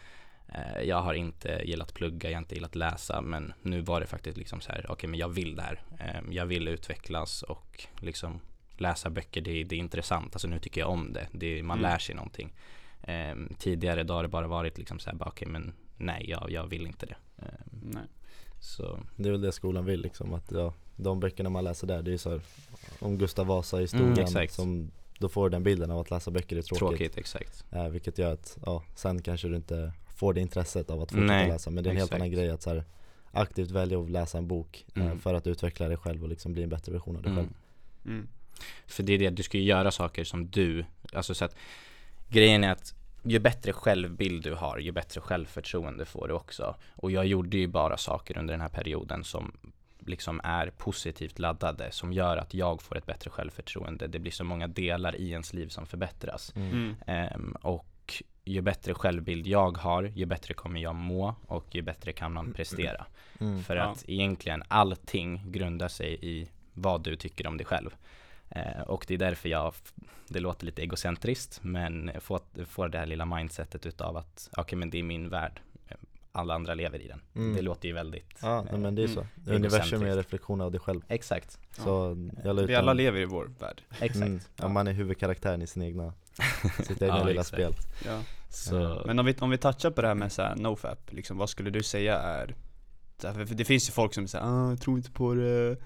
[0.84, 4.38] Jag har inte gillat plugga, jag har inte gillat läsa men nu var det faktiskt
[4.38, 5.82] liksom så här, okej men jag vill det här.
[6.32, 8.40] Jag vill utvecklas och liksom
[8.82, 10.36] läsa böcker, det, är- det är intressant.
[10.36, 11.92] Alltså nu tycker jag om det, det man Mm.
[11.92, 12.54] lär sig någonting.
[13.04, 16.52] Eh, tidigare då har det bara varit liksom så här, bara, okej men nej jag,
[16.52, 17.16] jag vill inte det.
[17.38, 17.46] Eh,
[17.84, 18.04] Nej.
[18.60, 22.02] så Det är väl det skolan vill liksom, att ja, de böckerna man läser där,
[22.02, 22.42] det är så här,
[23.00, 26.56] om Gustav Vasa Mm, historien som Då får du den bilden av att läsa böcker
[26.58, 27.66] är tråkigt, tråkigt, exakt.
[27.72, 31.34] Eh, Vilket gör att, ja, sen kanske du inte får det intresset av att fortsätta
[31.34, 32.22] Nej, läsa Men det är en helt exakt.
[32.22, 32.84] annan grej att så här,
[33.32, 35.20] aktivt välja att läsa en bok eh, Mm.
[35.20, 37.44] för att utveckla dig själv och liksom bli en bättre version av dig Mm.
[37.44, 37.56] själv
[38.06, 38.28] Mm.
[38.88, 41.56] För det är det, du ska ju göra saker som du, alltså så att
[42.30, 42.94] grejen är att
[43.24, 46.76] ju bättre självbild du har, ju bättre självförtroende får du också.
[46.96, 49.52] Och jag gjorde ju bara saker under den här perioden som
[50.00, 54.08] liksom är positivt laddade, som gör att jag får ett bättre självförtroende.
[54.08, 56.54] Det blir så många delar i ens liv som förbättras.
[56.56, 56.96] Mm.
[57.08, 62.12] Ehm, och ju bättre självbild jag har, ju bättre kommer jag må och ju bättre
[62.12, 63.06] kan man prestera.
[63.40, 63.64] Mm.
[63.64, 63.84] För Ja.
[63.84, 67.96] att egentligen allting grundar sig i vad du tycker om dig själv.
[68.50, 69.74] Eh, och det är därför jag,
[70.28, 74.90] det låter lite egocentriskt, men får, får det här lilla mindsetet utav att okej men
[74.90, 75.96] det är min värld, Eh,
[76.32, 77.22] alla andra lever i den.
[77.36, 77.56] Mm.
[77.56, 79.16] Det låter ju väldigt Ja, nej, men det är Mm.
[79.16, 79.20] så.
[79.22, 79.50] Egocentriskt.
[79.76, 83.26] Universum är en reflektion av dig själv Exakt, Så ut Vi alla en- lever i
[83.26, 83.82] vår värld.
[84.00, 84.16] exakt.
[84.16, 86.14] Mm, ja, man är huvudkaraktären i sin egna,
[86.88, 87.48] sitt egna Ja, lilla exakt.
[87.48, 87.74] spel
[88.06, 88.20] Ja.
[88.50, 91.38] Så, Men om vi, om vi touchar på det här med så här nofap, liksom,
[91.38, 92.56] vad skulle du säga är
[93.56, 95.78] det finns ju folk som säger ah, jag tror inte på det, eh,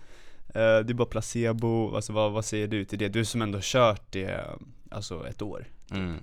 [0.54, 3.10] det är bara placebo, alltså vad, vad säger du till det?
[3.10, 4.46] Du som ändå kört det,
[4.90, 6.18] alltså ett år mm.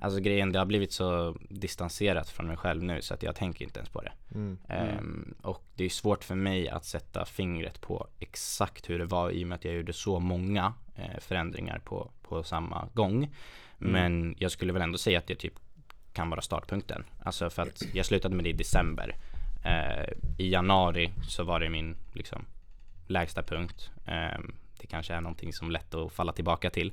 [0.00, 3.64] Alltså grejen, det har blivit så distanserat från mig själv nu så att jag tänker
[3.64, 4.12] inte ens på det.
[4.34, 4.58] mm.
[4.68, 9.30] Ehm, och det är svårt för mig att sätta fingret på exakt hur det var
[9.30, 13.34] i och med att jag gjorde så många eh, förändringar på, på samma gång.
[13.78, 15.54] Men jag skulle väl ändå säga att det typ
[16.12, 17.04] kan vara startpunkten.
[17.22, 19.16] Alltså för att jag slutade med det i december.
[19.64, 22.44] Eh, I januari så var det min liksom
[23.06, 23.90] lägsta punkt.
[24.06, 26.92] Ehm, det kanske är någonting som är lätt att falla tillbaka till.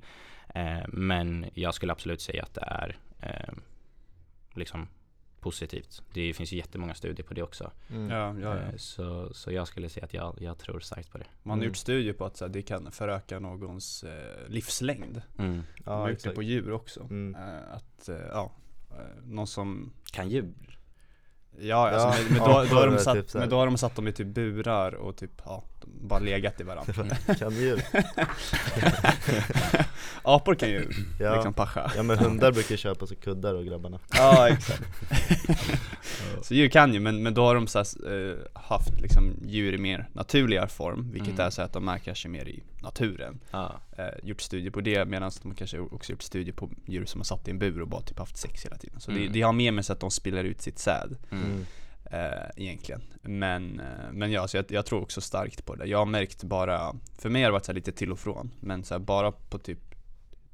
[0.56, 3.62] Eh, men jag skulle absolut säga att det är ehm,
[4.54, 4.88] liksom
[5.39, 6.02] positivt.
[6.13, 7.71] Det finns ju jättemånga studier på det också.
[7.89, 8.10] Mm.
[8.10, 8.78] Ja, ja, ja.
[8.78, 11.26] Så, så jag skulle säga att jag, jag tror starkt på det.
[11.43, 11.67] Man har Mm.
[11.67, 15.56] gjort studier på att så här, det kan föröka någons eh, livslängd Mm.
[15.56, 16.36] Man Ja, har gjort det exakt.
[16.36, 17.36] på djur också Mm.
[17.36, 18.52] eh, Att, eh, ja,
[19.23, 20.72] någon som Kan djur?
[21.59, 23.39] Ja, alltså, Ja, men, men, ja, då, då har de typ satt, här.
[23.39, 26.63] men då har de satt dem i typ burar och typ, ja, bara legat i
[26.63, 27.81] varandra Kan djur?
[30.23, 30.89] Apor kan ju
[31.19, 31.33] Ja.
[31.33, 34.83] liksom pascha ja men hundar brukar köpa sig kuddar och grabbarna Ja exakt
[36.41, 37.85] Så djur kan ju, men, men då har de så här,
[38.31, 41.45] eh, haft liksom djur i mer naturliga form Vilket Mm.
[41.45, 43.76] är så att de är kanske mer i naturen Ja.
[43.97, 47.26] eh, Gjort studier på det medan de kanske också gjort studier på djur som har
[47.26, 49.34] satt i en bur och bara typ haft sex hela tiden Så det, Mm.
[49.34, 51.43] det har med mig så att de spiller ut sitt säd Mm.
[51.43, 51.65] mm.
[52.06, 53.02] eh, egentligen.
[53.21, 55.86] Men, eh, men ja, så jag, jag tror också starkt på det.
[55.86, 58.52] Jag har märkt bara, för mig har det varit så här lite till och från,
[58.60, 59.80] men så här bara på typ,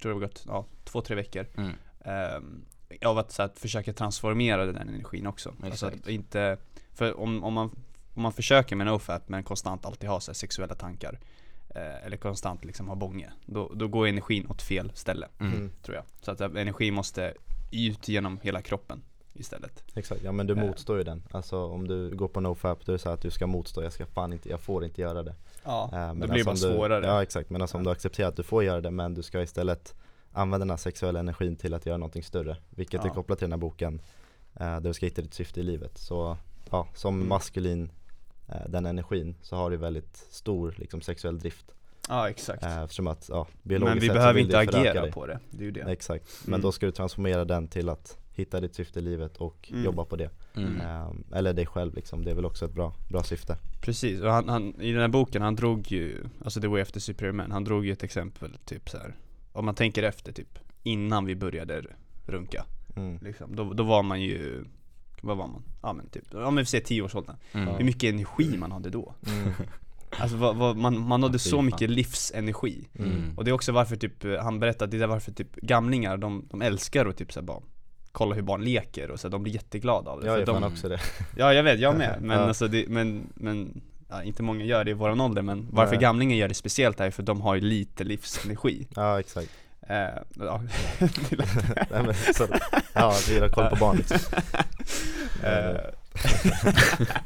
[0.01, 1.45] tror det har gått, ja, två, tre veckor.
[1.57, 1.71] Mm.
[2.05, 5.53] Eh, av att, så här, att försöka transformera den energin också.
[5.63, 6.57] Alltså inte,
[6.93, 7.71] för om, om, man,
[8.19, 11.19] om man försöker med nofap men konstant alltid ha så här, sexuella tankar,
[11.75, 15.53] eh, eller konstant liksom ha bånge, då, då går energin åt fel ställe, Mm.
[15.53, 15.71] Mm.
[15.83, 16.05] tror jag.
[16.21, 17.33] Så att eh, energi måste
[17.71, 19.01] ut genom hela kroppen
[19.33, 19.83] istället.
[19.95, 20.59] Exakt, ja men du Eh.
[20.59, 23.21] motstår ju den Alltså om du går på nofap, då är det så här att
[23.21, 26.27] du ska motstå, jag ska fan inte, jag får inte göra det Ja, Eh, det
[26.27, 27.05] blir bara alltså om du, svårare.
[27.05, 27.89] Ja exakt, men alltså om Ja.
[27.89, 29.95] du accepterar att du får göra det men du ska istället
[30.31, 33.09] använda den här sexuella energin till att göra någonting större Vilket Ja.
[33.09, 34.01] är kopplat till den här boken
[34.55, 36.37] eh, Där du ska hitta ditt syfte i livet Så
[36.71, 37.27] ja, som Mm.
[37.29, 37.91] maskulin
[38.67, 41.65] den energin så har du väldigt stor liksom, sexuell drift
[42.09, 42.63] Ja exakt.
[42.63, 45.11] eh, Eftersom att ja, biologiskt Men vi behöver vill inte agera dig.
[45.11, 45.81] på det, det är ju det.
[45.81, 46.61] Exakt, men Mm.
[46.61, 49.83] då ska du transformera den till att hitta ditt syfte i livet och Mm.
[49.85, 50.81] jobba på det Mm.
[50.81, 54.31] eh, Eller dig själv liksom, det är väl också ett bra, bra syfte Precis, och
[54.31, 57.63] han, han, i den här boken, han drog ju, alltså The Way After Superman, han
[57.63, 59.15] drog ju ett exempel typ så här.
[59.51, 61.83] Om man tänker efter typ, innan vi började
[62.25, 63.19] runka, mm.
[63.21, 64.63] liksom, då, då var man ju,
[65.21, 65.63] vad var man?
[65.81, 67.67] Ja men typ, om vi säger 10-årsåldern, Mm.
[67.75, 69.13] hur mycket energi man hade då?
[69.27, 69.51] Mm.
[70.19, 73.37] Alltså vad, vad, man, man hade Ja, så mycket livsenergi Mm.
[73.37, 76.47] Och det är också varför typ, eh, han berättade, det är varför typ gamlingar, de,
[76.51, 77.59] de älskar att typ så här bara
[78.11, 80.71] kolla hur barn leker och så, de blir jätteglada av det Jag är de, fan
[80.71, 80.99] också det
[81.37, 82.43] Ja jag vet, jag med, men Ja.
[82.47, 86.01] alltså det, men, men ja, inte många gör det i våran ålder men varför Nej.
[86.01, 89.49] gamlingar gör det speciellt är för de har ju lite livsenergi Ja exakt
[89.89, 89.95] Eh,
[90.39, 90.61] ja.
[91.91, 92.47] Nej, men, så,
[92.93, 94.17] ja, vi gillar koll på barn liksom.
[95.43, 95.75] Eh,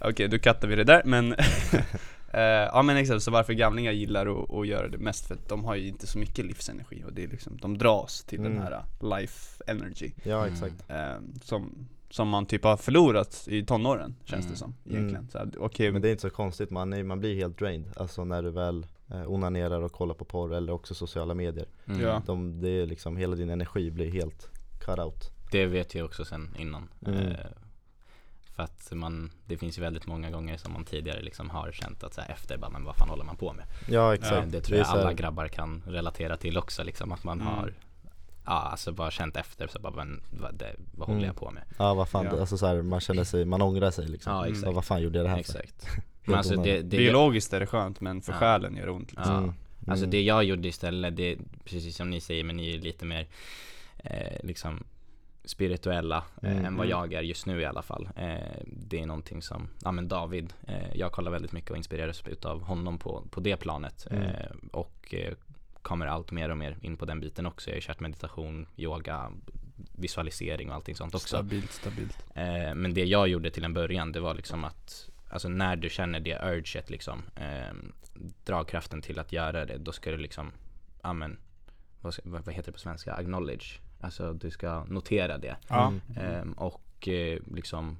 [0.00, 1.32] Okej, då kattar vi det där men
[2.32, 2.40] eh,
[2.72, 5.64] Ja men exakt, så varför gamlingar gillar att, att göra det mest för att de
[5.64, 8.62] har ju inte så mycket livsenergi och det är liksom, de dras till den Mm.
[8.62, 8.82] här
[9.20, 10.52] life energy Ja Mm.
[10.52, 14.52] exakt eh, som, som man typ har förlorat i tonåren känns Mm.
[14.52, 15.28] det som egentligen.
[15.34, 15.52] Mm.
[15.52, 18.24] Så okej, Men det är inte så konstigt, man, är, man blir helt drained Alltså
[18.24, 22.00] när du väl eh, onanerar och kollar på porr eller också sociala medier Mm.
[22.00, 22.22] Ja.
[22.26, 24.50] de, Det är liksom, hela din energi blir helt
[24.80, 26.88] cut out Det vet jag också sen innan.
[27.06, 27.26] Mm.
[27.26, 27.36] Eh,
[28.56, 32.02] för att man, det finns ju väldigt många gånger som man tidigare liksom har känt
[32.04, 33.64] att så här efter, bara, men vad fan håller man på med?
[33.88, 37.24] Ja Eh, exakt det tror jag så alla grabbar kan relatera till också liksom att
[37.24, 37.52] man Mm.
[37.54, 37.72] har
[38.44, 41.26] Ja alltså bara känt efter så bara men vad, det, vad håller Mm.
[41.26, 41.62] jag på med?
[41.78, 42.40] Ja vad fan, Ja.
[42.40, 44.74] alltså så här, man känner sig, man ångrar sig liksom Ja, Så exakt.
[44.74, 45.58] Vad fan gjorde jag det här för?
[45.58, 45.86] Exakt.
[46.24, 48.38] Men alltså det, det, biologiskt är det skönt men för Ja.
[48.38, 49.32] själen gör det ont liksom.
[49.32, 49.38] Ja.
[49.38, 49.54] Mm.
[49.86, 50.10] Alltså Mm.
[50.10, 53.04] det jag gjorde istället, det är precis som ni säger men ni är ju lite
[53.04, 53.26] mer
[53.98, 54.84] eh, liksom
[55.48, 56.64] spirituella eh, Mm.
[56.64, 56.98] än vad Mm.
[56.98, 58.08] jag är just nu i alla fall.
[58.16, 62.22] Eh, det är någonting som, ja men David, eh, jag kollar väldigt mycket och inspireras
[62.26, 64.32] utav honom på, på det planet Mm.
[64.72, 65.14] och
[65.82, 67.70] kommer allt mer och mer in på den biten också.
[67.70, 69.32] Jag har kört meditation, yoga,
[69.92, 71.26] visualisering och allting sånt också.
[71.28, 75.48] Stabilt, stabilt Eh, men det jag gjorde till en början det var liksom att Alltså
[75.48, 77.74] när du känner det urget liksom eh,
[78.44, 80.52] Dragkraften till att göra det Då ska du liksom
[81.02, 81.38] Ja men
[82.00, 83.12] vad, ska, vad, vad heter det på svenska?
[83.14, 86.00] Acknowledge Alltså du ska notera det Mm.
[86.16, 87.98] eh, Och eh, liksom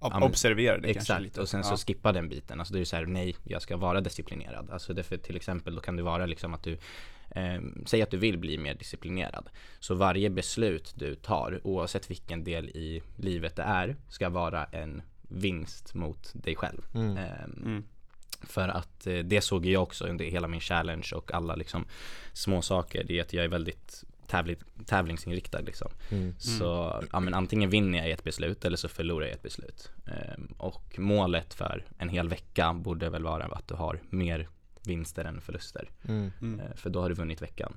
[0.00, 1.76] Ob- observera det kanske Exakt, lite och sen ja.
[1.76, 2.58] så skippa den biten.
[2.60, 4.70] Alltså det är ju så här, nej, jag ska vara disciplinerad.
[4.70, 6.72] Alltså därför till exempel, då kan det vara liksom att du
[7.30, 9.48] eh, Säg att du vill bli mer disciplinerad.
[9.80, 15.02] Så varje beslut du tar, oavsett vilken del i livet det är, ska vara en
[15.22, 16.82] vinst mot dig själv.
[16.94, 17.16] Mm.
[17.16, 17.84] Ehm, mm.
[18.42, 21.84] För att eh, det såg jag också under hela min challenge och alla liksom
[22.32, 23.04] små saker.
[23.04, 25.88] Det är att jag är väldigt tävling, tävlingsinriktad liksom.
[26.10, 26.34] Mm.
[26.38, 29.90] Så ja, men antingen vinner jag i ett beslut eller så förlorar jag ett beslut.
[30.06, 34.48] Ehm, och målet för en hel vecka borde väl vara att du har mer
[34.86, 35.90] vinster än förluster.
[36.08, 36.32] Mm.
[36.40, 36.60] Mm.
[36.60, 37.76] Ehm, för då har du vunnit veckan.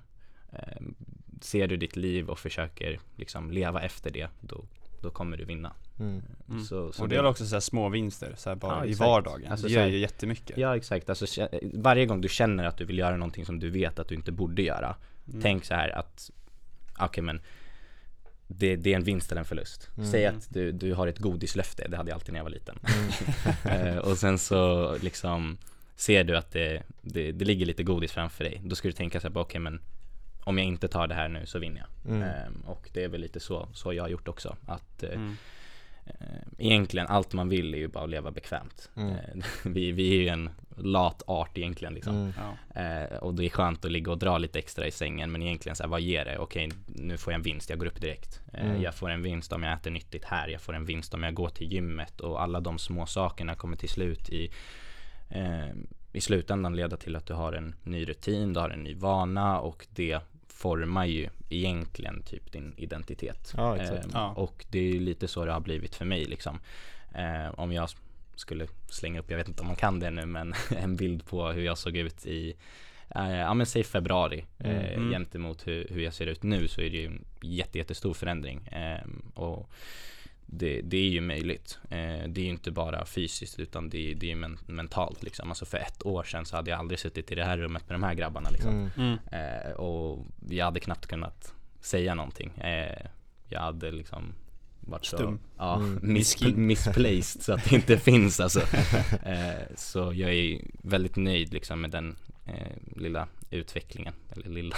[0.52, 0.96] Ehm,
[1.42, 4.66] ser du ditt liv och försöker liksom leva efter det, då,
[5.02, 5.74] då kommer du vinna.
[6.00, 6.22] Mm.
[6.50, 6.64] Mm.
[6.64, 8.94] Så, så och det är också så här små vinster, så här bara Ja, i
[8.94, 12.86] vardagen, Alltså det gör ju jättemycket Ja exakt, alltså, varje gång du känner att du
[12.86, 14.96] vill göra någonting som du vet att du inte borde göra
[15.28, 15.42] Mm.
[15.42, 16.32] Tänk så här att,
[17.00, 17.42] okej men
[18.48, 19.90] det, det är en vinst eller en förlust.
[19.98, 20.12] Mm.
[20.12, 22.80] Säg att du, du har ett godislöfte, det hade jag alltid när jag var liten.
[22.84, 23.12] Mm.
[23.88, 25.58] Eh, och sen så liksom
[25.96, 28.62] ser du att det, det, det ligger lite godis framför dig.
[28.64, 29.82] Då ska du tänka så här, bara, okej men
[30.44, 32.12] om jag inte tar det här nu så vinner jag.
[32.14, 32.24] Mm.
[32.30, 34.56] Ehm, och det är väl lite så, så jag har gjort också.
[34.66, 35.38] Att eh, Mm.
[36.06, 36.16] Eh,
[36.58, 38.90] egentligen allt man vill är ju bara att leva bekvämt.
[38.96, 39.10] Mm.
[39.10, 42.16] Eh, vi, vi är ju en lat art egentligen liksom.
[42.16, 42.34] Mm.
[42.38, 42.82] Ja.
[42.82, 45.76] Eh, och det är skönt att ligga och dra lite extra i sängen men egentligen
[45.76, 46.38] så här, vad ger det?
[46.38, 48.42] Okej, nu får jag en vinst, jag går upp direkt.
[48.54, 48.82] Mm.
[48.82, 51.34] Jag får en vinst om jag äter nyttigt här, jag får en vinst om jag
[51.34, 54.52] går till gymmet och alla de små sakerna kommer till slut i
[55.30, 55.76] eh,
[56.16, 59.60] i slutändan leda till att du har en ny rutin, du har en ny vana
[59.60, 60.20] och det
[60.66, 63.54] formar ju egentligen typ din identitet.
[63.58, 64.06] Ja, exakt.
[64.06, 64.34] Eh, Ja.
[64.34, 66.60] Och det är ju lite så det har blivit för mig liksom.
[67.16, 67.90] Eh, om jag
[68.36, 71.48] skulle slänga upp, jag vet inte om man kan det nu, men en bild på
[71.52, 72.54] hur jag såg ut i
[73.16, 75.10] eh, Ja men säg februari eh, Mm.
[75.12, 78.68] gentemot hur, hur jag ser ut nu så är det ju en jätte, jättestor förändring.
[78.68, 79.70] Eh, och
[80.46, 81.80] det, det är ju möjligt.
[81.90, 85.24] Eh, det är ju inte bara fysiskt utan det, är- det är ju men, mentalt
[85.24, 85.50] liksom.
[85.50, 87.96] Alltså för ett år sedan så hade jag aldrig suttit i det här rummet med
[87.96, 88.72] de här grabbarna liksom.
[88.72, 88.90] Mm.
[88.98, 89.18] Mm.
[89.32, 92.52] Eh, och jag hade knappt kunnat säga någonting.
[92.58, 93.06] Eh,
[93.50, 94.34] jag hade liksom
[94.80, 95.40] varit så Stum.
[95.58, 96.00] ja, Mm.
[96.18, 98.62] mispl- misplaced så att det inte finns alltså.
[99.26, 104.76] Eh, så jag är väldigt nöjd liksom med den eh, lilla utvecklingen, eller lilla,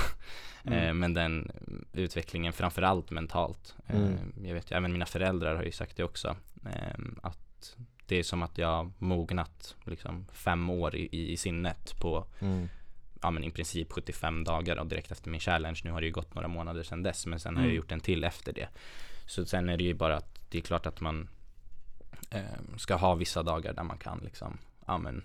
[0.63, 0.79] Mm.
[0.87, 1.51] eh, men den
[1.93, 3.75] utvecklingen framförallt mentalt.
[3.87, 4.33] Eh, Mm.
[4.43, 7.75] Jag vet ju, även mina föräldrar har ju sagt det också, eh, att
[8.05, 12.69] det är som att jag mognat liksom fem år i, i, i sinnet på Mm.
[13.21, 15.81] ja men i princip 75 dagar och direkt efter min challenge.
[15.83, 17.69] Nu har det ju gått några månader sedan dess men sen har Mm.
[17.69, 18.67] jag gjort en till efter det.
[19.25, 21.29] Så sen är det ju bara att det är klart att man
[22.31, 22.41] eh,
[22.77, 25.23] ska ha vissa dagar där man kan liksom, ja men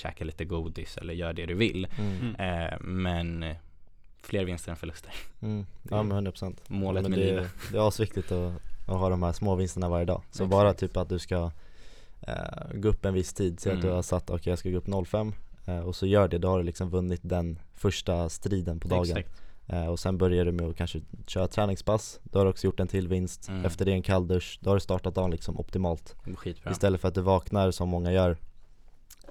[0.00, 1.88] käka lite godis eller göra det du vill.
[1.98, 2.34] Mm.
[2.38, 2.64] Mm.
[2.66, 3.54] Eh, men
[4.22, 5.12] fler vinster än förluster.
[5.40, 5.66] Mm.
[5.90, 7.50] Ja men 100% procent Målet men med det, livet.
[7.72, 8.52] det är asviktigt att,
[8.86, 10.50] att ha de här små vinsterna varje dag Så Exakt.
[10.50, 11.50] bara typ att du ska
[12.20, 12.34] eh,
[12.74, 13.94] gå upp en viss tid, säg att du Mm.
[13.96, 15.32] har satt okej jag ska gå upp 05
[15.66, 19.02] eh, och så gör det, då har du liksom vunnit den första striden på dagen
[19.16, 19.42] Exakt.
[19.66, 22.80] eh, Och sen börjar du med att kanske köra träningspass, då har du också gjort
[22.80, 23.64] en till vinst Mm.
[23.64, 26.72] Efter det en kall dusch, då har du startat dagen liksom optimalt Skitbra.
[26.72, 28.36] Istället för att du vaknar som många gör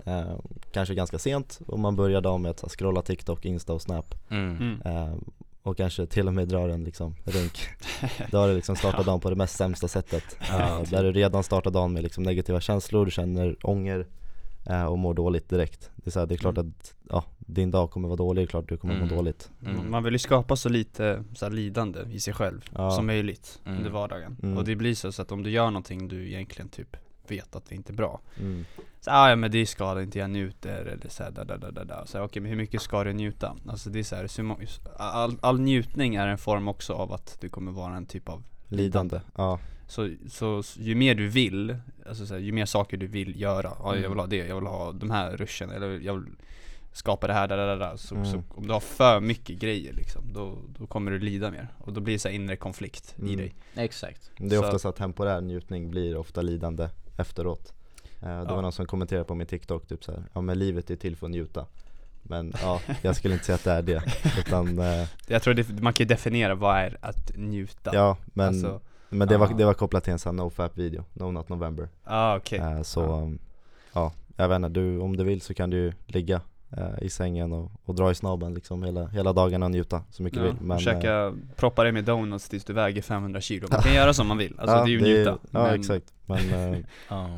[0.06, 0.36] eh,
[0.72, 4.58] kanske ganska sent och man börjar dagen med att scrolla TikTok, Insta och Snap Mm.
[4.58, 4.82] Mm.
[4.86, 5.14] eh,
[5.64, 7.60] och kanske till och med drar en liksom runk
[8.32, 11.44] Då har du liksom startat dagen på det mest sämsta sättet eh, Där du redan
[11.44, 14.08] startar dagen med liksom negativa känslor, du känner ånger
[14.70, 16.70] eh, och mår dåligt direkt Det är, så här, det är klart Mm.
[16.80, 19.08] att ja, din dag kommer vara dålig, det är klart du kommer Mm.
[19.08, 19.92] må dåligt Mm.
[19.92, 22.92] Man vill ju skapa så lite så här, lidande i sig själv Ja.
[22.92, 23.78] som möjligt Mm.
[23.78, 24.58] under vardagen Mm.
[24.58, 27.66] Och det blir så, så att om du gör någonting du egentligen typ vet att
[27.66, 28.66] det inte är bra mm.
[29.02, 31.84] Så, ah, ja men det skadar inte, jag njuter eller såhär da, da, da, da,
[31.84, 32.06] da.
[32.06, 33.56] Så här, okej men hur mycket ska du njuta?
[33.68, 34.58] Alltså det är så här, så
[34.98, 38.44] all, all njutning är en form också av att du kommer vara en typ av
[38.72, 41.78] Lidande, ja Så, så, så ju mer du vill,
[42.10, 44.12] alltså så här, ju mer saker du vill göra, ja, jag Mm.
[44.12, 46.26] vill ha det, jag vill ha de här ruschen eller jag vill
[46.92, 47.96] skapa det här, där, där, där.
[47.98, 48.32] Så, Mm.
[48.32, 51.94] så om du har för mycket grejer liksom, då, då kommer du lida mer och
[51.94, 53.38] då blir det så här inre konflikt i Mm.
[53.38, 54.32] dig Exakt.
[54.38, 57.74] Det är Så- ofta så att temporär njutning blir ofta lidande efteråt
[58.22, 58.56] eh, Det Ja.
[58.56, 61.16] var någon som kommenterade på min TikTok typ så här, ja men livet är till
[61.16, 61.66] för att njuta
[62.24, 64.04] Men ja, jag skulle inte säga att det är det
[64.40, 68.48] Utan, eh, Jag tror det, man kan ju definiera vad är att njuta ja men,
[68.48, 69.56] Alltså, men det, var, ja.
[69.58, 73.02] det var kopplat till en sån nofap video, No Not November ah, okej eh, Så,
[73.02, 73.08] Ja.
[73.22, 73.40] um,
[73.94, 76.42] ja, jag vet inte, du, om du vill så kan du ligga
[77.02, 80.38] i sängen och, och dra i snabeln liksom hela, hela dagarna och njuta så mycket
[80.40, 83.68] ja, du vill men, käka, eh, proppa dig med donuts tills du väger 500 kilo
[83.72, 86.14] Man kan göra som man vill, alltså ja, det är ju njuta Ja men, exakt,
[86.26, 86.80] men eh,
[87.10, 87.30] Ja.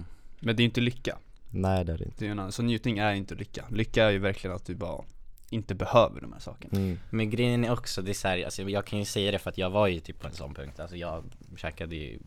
[0.41, 1.17] Men det är ju inte lycka
[1.49, 4.03] nej det är det inte det är en annan, Så njutning är inte lycka Lycka
[4.05, 5.03] är ju verkligen att du bara
[5.49, 6.99] inte behöver de här sakerna mm.
[7.09, 9.49] Men grejen är också, det är så här, alltså jag kan ju säga det för
[9.49, 11.23] att jag var ju typ på en sån punkt, alltså jag
[11.57, 12.19] käkade ju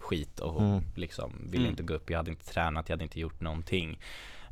[0.00, 0.82] skit och Mm.
[0.94, 1.70] liksom ville Mm.
[1.70, 3.98] inte gå upp, jag hade inte tränat, jag hade inte gjort någonting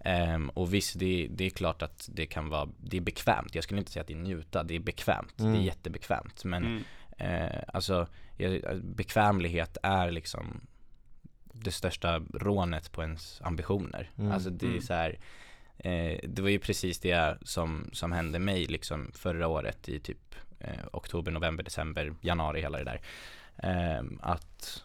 [0.04, 3.64] Ehm, Och visst, det, det är klart att det kan vara, det är bekvämt, jag
[3.64, 5.62] skulle inte säga att det är njuta, det är bekvämt, det är Mm.
[5.62, 6.82] jättebekvämt men mm.
[7.18, 8.06] eh, alltså
[8.82, 10.60] bekvämlighet är liksom
[11.64, 14.10] det största rånet på ens ambitioner.
[14.18, 14.32] Mm.
[14.32, 14.82] Alltså det är Mm.
[14.82, 15.18] så här,
[15.78, 20.34] eh, det var ju precis det som, som hände mig liksom förra året i typ
[20.60, 23.00] eh, oktober, november, december, januari, hela det där.
[23.58, 24.82] Eh, att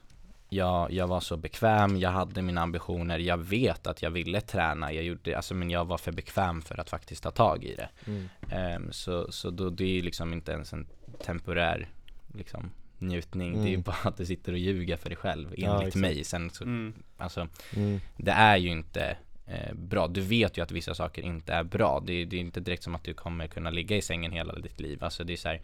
[0.50, 4.94] jag, jag var så bekväm, jag hade mina ambitioner, jag vet att jag ville träna,
[4.94, 7.90] jag gjorde, alltså men jag var för bekväm för att faktiskt ta tag i det.
[8.08, 8.30] Mm.
[8.52, 10.88] Ehm, så, så då, det är ju liksom inte ens en
[11.26, 11.90] temporär
[12.34, 12.72] liksom,
[13.02, 13.82] njutning, det är ju Mm.
[13.82, 16.02] bara att du sitter och ljuger för dig själv Ja, enligt exakt.
[16.02, 16.24] mig.
[16.24, 16.94] Sen så, Mm.
[17.18, 18.00] alltså, Mm.
[18.18, 20.08] det är ju inte eh, bra.
[20.08, 22.00] Du vet ju att vissa saker inte är bra.
[22.06, 24.80] Det, det är inte direkt som att du kommer kunna ligga i sängen hela ditt
[24.80, 25.04] liv.
[25.04, 25.62] Alltså det är så här,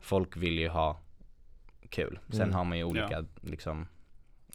[0.00, 1.00] folk vill ju ha
[1.88, 2.18] kul.
[2.30, 2.54] Sen Mm.
[2.54, 3.86] har man ju olika liksom,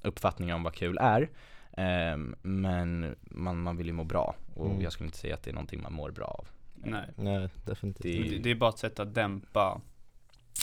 [0.01, 1.29] uppfattningar om vad kul är.
[1.77, 4.81] Ehm, men man, man vill ju må bra och Mm.
[4.81, 6.47] jag skulle inte säga att det är någonting man mår bra av.
[6.75, 9.81] Nej Nej definitivt det, det är bara ett sätt att dämpa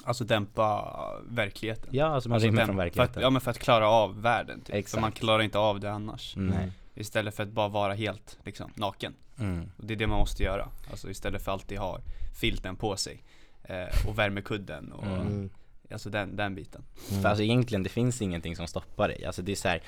[0.05, 0.97] Alltså dämpa
[1.29, 3.19] verkligheten Ja, alltså man alltså rymmer från för verkligheten.
[3.19, 4.67] att, Ja men för att klara av världen typ.
[4.71, 5.01] För Exakt.
[5.01, 6.73] man klarar inte av det annars Nej.
[6.95, 9.71] Istället för att bara vara helt liksom naken Mm.
[9.79, 12.01] Och det är det man måste göra Alltså istället för att alltid ha
[12.41, 13.23] filten på sig
[13.65, 15.21] eh, Och värmekudden och Mm.
[15.21, 15.51] Mm.
[15.93, 17.23] Alltså den, den biten Mm.
[17.23, 19.25] För alltså egentligen, det finns ingenting som stoppar dig.
[19.25, 19.83] Alltså det är så här,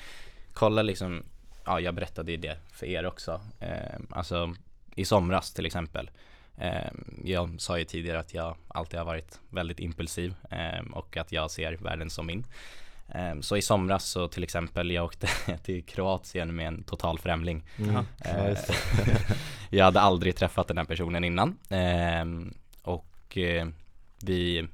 [0.53, 1.23] kolla liksom,
[1.65, 3.41] ja jag berättade ju det för er också.
[3.59, 4.55] Eh, alltså
[4.95, 6.09] i somras till exempel.
[6.57, 6.91] Eh,
[7.23, 11.51] jag sa ju tidigare att jag alltid har varit väldigt impulsiv eh, och att jag
[11.51, 12.45] ser världen som min.
[13.07, 15.27] Eh, så i somras så till exempel, jag åkte
[15.63, 17.63] till Kroatien med en total främling.
[17.77, 18.05] Mm.
[19.69, 21.57] Jag hade aldrig träffat den här personen innan.
[21.69, 23.67] Ehm, och eh,
[24.21, 24.67] vi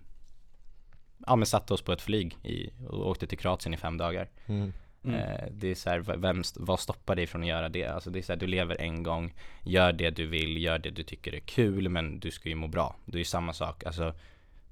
[1.27, 4.29] ja, men satte oss på ett flyg i, och åkte till Kroatien i fem dagar.
[4.45, 4.73] Mm.
[5.03, 5.15] Mm.
[5.19, 7.85] Eh, det är så här, vem, vad stoppar dig från att göra det?
[7.85, 9.33] Alltså det är så här, du lever en gång,
[9.63, 12.67] gör det du vill, gör det du tycker är kul, men du ska ju må
[12.67, 12.95] bra.
[13.05, 14.13] Det är ju samma sak, alltså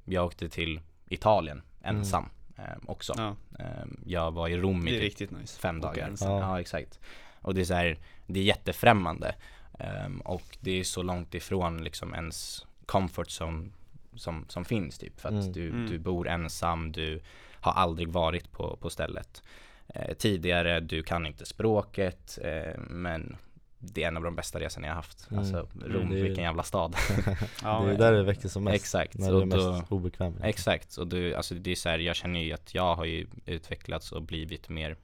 [0.06, 3.14] jag åkte till Italien ensam ehm, också.
[3.18, 6.12] Ja, Ehm, jag var i Rom i typ nice fem dagar.
[6.22, 6.40] Ja.
[6.40, 6.60] Ja.
[6.60, 7.00] exakt.
[7.42, 9.36] Och det är så här, det är jättefrämmande.
[9.80, 13.70] Ehm, och det är så långt ifrån liksom ens comfort zone
[14.16, 15.20] som, som finns typ.
[15.20, 15.52] För att Mm.
[15.52, 15.88] du, Mm.
[15.90, 17.22] du bor ensam, du
[17.54, 19.44] har aldrig varit på, på stället.
[19.94, 23.38] Eh, tidigare, du kan inte språket, eh, men
[23.80, 25.28] det är en av de bästa resorna jag haft.
[25.32, 25.40] Mm.
[25.40, 26.96] Alltså Rom, är- vilken jävla stad.
[27.64, 29.18] Ja, det är där det växer som mest, Exakt.
[29.18, 32.00] när det är Och mest då, obekvämt Exakt, och du, alltså det är så här,
[32.00, 34.96] jag känner ju att jag har ju utvecklats och blivit mer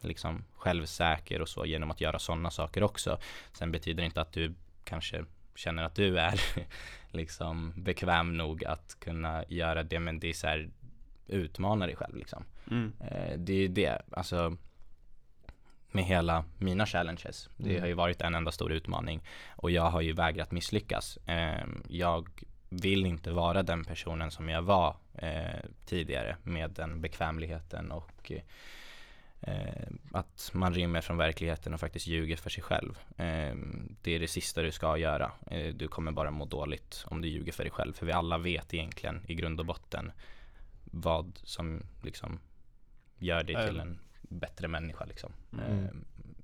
[0.00, 3.18] liksom självsäker och så genom att göra sådana saker också.
[3.52, 4.54] Sen betyder det inte att du
[4.84, 5.24] kanske
[5.54, 6.40] känner att du är
[7.10, 10.70] liksom bekväm nog att kunna göra det, men det är så här,
[11.28, 12.44] utmana dig själv liksom.
[12.70, 12.92] mm.
[13.00, 14.56] Eh, det är ju det, alltså
[15.90, 17.48] med hela mina challenges.
[17.56, 17.80] Det Mm.
[17.80, 19.20] har ju varit en enda stor utmaning
[19.56, 21.16] och jag har ju vägrat misslyckas.
[21.16, 22.28] Eh, jag
[22.68, 28.32] vill inte vara den personen som jag var eh, tidigare med den bekvämligheten och
[29.40, 32.98] eh, att man rymmer från verkligheten och faktiskt ljuger för sig själv.
[33.16, 33.54] Eh,
[34.02, 35.32] det är det sista du ska göra.
[35.50, 37.92] Eh, du kommer bara må dåligt om du ljuger för dig själv.
[37.92, 40.12] För vi alla vet egentligen i grund och botten
[40.90, 42.40] vad som liksom
[43.18, 43.82] gör dig till Eh.
[43.82, 45.32] en bättre människa liksom.
[45.52, 45.84] Mm.
[45.84, 45.90] Eh,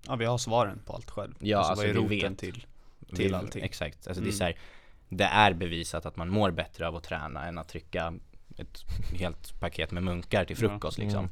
[0.06, 1.34] Ja vi har svaren på allt själv.
[1.40, 2.38] Ja, alltså, alltså, vad är vi roten vet.
[2.38, 2.66] till?
[2.98, 3.62] vi- till allting.
[3.62, 4.38] Exakt, alltså det är Mm.
[4.38, 4.56] så här,
[5.08, 8.14] det är bevisat att man mår bättre av att träna än att trycka
[8.56, 8.84] ett
[9.14, 10.68] helt paket med munkar till Ja.
[10.68, 11.28] frukost liksom.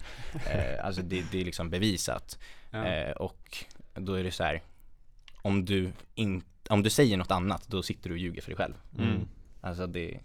[0.47, 2.39] Eh, alltså det, det är liksom bevisat.
[2.71, 2.85] Ja.
[2.87, 4.63] Eh, och då är det så här,
[5.43, 8.57] om du, in, om du säger något annat, då sitter du och ljuger för dig
[8.57, 8.75] själv.
[8.99, 9.29] Mm.
[9.61, 10.21] Alltså det,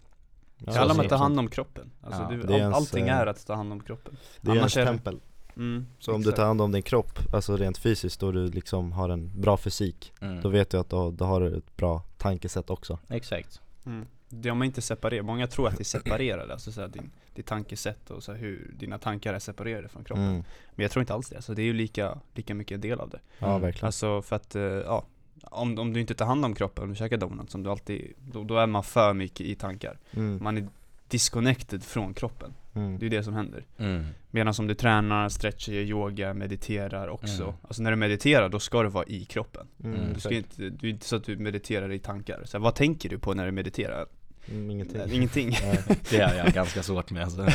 [0.60, 1.92] Det handlar om att ta hand om kroppen.
[2.02, 2.32] Alltså Ja.
[2.32, 4.18] är all, ens, allting eh, är att ta hand om kroppen.
[4.42, 5.20] Det är Annars ens är tempel.
[5.56, 8.92] Mm, Så om du tar hand om din kropp, alltså rent fysiskt, då du liksom
[8.92, 12.02] har en bra fysik mm, Då vet du att då, då har du ett bra
[12.18, 13.62] tankesätt också exakt.
[13.86, 14.06] Mm.
[14.30, 17.12] Det har man inte separerat, många tror att det är separerade, alltså så här, din,
[17.34, 20.26] ditt tankesätt och så här, hur dina tankar är separerade från kroppen.
[20.26, 20.44] mm.
[20.76, 23.00] Men jag tror inte alls det, alltså det är ju lika, lika mycket en del
[23.00, 23.20] av det.
[23.40, 25.06] Ja verkligen Alltså för att, eh, ja,
[25.44, 28.14] om, om du inte tar hand om kroppen, om du käkar donuts, som du alltid,
[28.32, 29.98] då, då är man för mycket i tankar.
[30.12, 30.40] mm.
[30.44, 30.68] Man är
[31.08, 33.00] disconnected från kroppen, Mm.
[33.00, 33.66] det är det som händer.
[33.78, 34.06] Mm.
[34.32, 37.44] Medan om du tränar, stretchar, gör yoga, mediterar också.
[37.44, 37.56] Mm.
[37.62, 39.68] Alltså när du mediterar, då ska du vara i kroppen.
[39.84, 40.14] Mm.
[40.14, 42.42] Du ska inte, du är inte så att du mediterar i tankar.
[42.46, 44.06] Så här, vad tänker du på när du mediterar?
[44.52, 45.52] Mm, ingenting Eh, Ingenting.
[46.10, 47.48] Det har jag ganska svårt med alltså.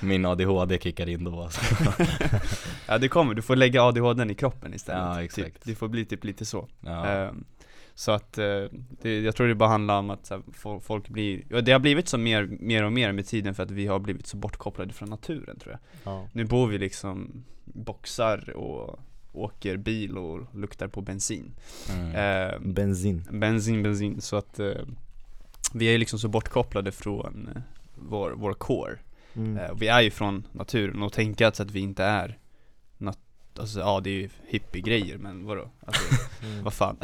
[0.06, 1.60] Min ADHD kickar in då alltså.
[2.88, 5.02] ja det kommer, du får lägga ADHDn i kroppen istället.
[5.16, 5.46] Ja, exakt.
[5.54, 6.68] Typ, det får bli typ lite så.
[6.80, 7.06] Ja.
[7.06, 7.44] Ehm,
[7.94, 8.44] så att, eh,
[9.02, 12.08] det, jag tror det bara handlar om att här, fo- folk blir, det har blivit
[12.08, 15.10] så mer, mer och mer med tiden för att vi har blivit så bortkopplade från
[15.10, 16.12] naturen tror jag.
[16.12, 16.26] ja.
[16.32, 18.98] Nu bor vi liksom boxar och
[19.32, 21.54] åker bil och luktar på bensin.
[21.98, 22.12] Mm.
[22.14, 24.70] Ehm, Bensin bensin, bensin, så att eh,
[25.74, 27.62] vi är liksom så bortkopplade från eh,
[27.94, 28.98] vår, vår core.
[29.34, 29.56] mm.
[29.58, 32.38] Eh, vi är ju från naturen och tänka att, att vi inte är
[32.98, 33.18] nat-
[33.58, 35.70] Alltså ja det är ju hippiegrejer men vadå?
[35.80, 36.02] Alltså,
[36.42, 36.64] Mm.
[36.64, 36.96] vad fan?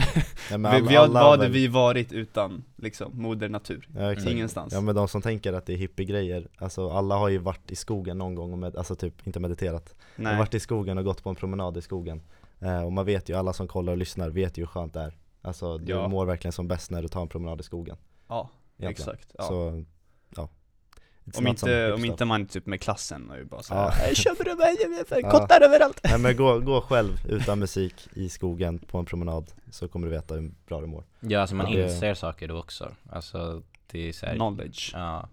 [0.50, 3.88] Ja, men vi, alla- vi har, alla vad hade vi varit utan liksom moder natur?
[3.96, 4.30] Ja, exakt.
[4.30, 4.72] Ingenstans.
[4.72, 7.76] Ja men de som tänker att det är hippiegrejer, alltså alla har ju varit i
[7.76, 10.38] skogen någon gång och med, alltså typ inte mediterat Nej.
[10.38, 12.22] varit i skogen och gått på en promenad i skogen
[12.60, 15.00] eh, Och man vet ju, alla som kollar och lyssnar vet ju hur skönt det
[15.00, 16.08] är Alltså du Ja.
[16.08, 17.96] mår verkligen som bäst när du tar en promenad i skogen
[18.28, 19.10] Ja, egentligen.
[19.14, 19.34] exakt.
[19.38, 19.44] Ja.
[19.44, 19.84] Så,
[20.36, 20.48] ja
[21.24, 23.62] It's om, inte, om inte man är typ med klassen och bara Ja.
[23.62, 24.14] såhär ja.
[24.14, 24.76] Köper du mig?
[25.22, 25.30] Ja.
[25.30, 26.00] Kottar överallt!
[26.04, 30.10] Nej men gå, gå själv utan musik i skogen på en promenad så kommer du
[30.12, 32.94] veta hur bra du mår Ja alltså man Ja, det- inser saker då också.
[33.10, 34.90] Alltså det är så här, Knowledge.
[34.94, 35.28] Ja,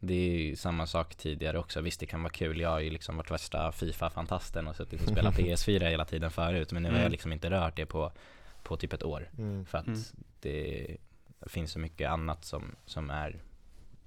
[0.00, 1.80] det är ju samma sak tidigare också.
[1.80, 5.08] Visst det kan vara kul, jag har ju liksom varit värsta Fifa-fantasten och suttit och
[5.12, 7.02] spelat PS4 hela tiden förut Men nu har Mm.
[7.02, 8.12] jag liksom inte rört det på,
[8.62, 9.64] på typ ett år mm.
[9.66, 10.00] För att Mm.
[10.40, 10.96] det
[11.46, 13.36] finns så mycket annat som, som är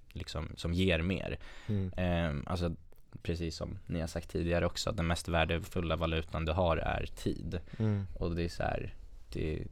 [0.10, 1.92] liksom, som ger mer Mm.
[1.98, 2.76] Ehm, Alltså
[3.22, 7.60] precis som ni har sagt tidigare också, den mest värdefulla valutan du har är tid
[7.80, 8.08] Mm.
[8.20, 8.94] och det är så här,
[9.34, 9.64] det,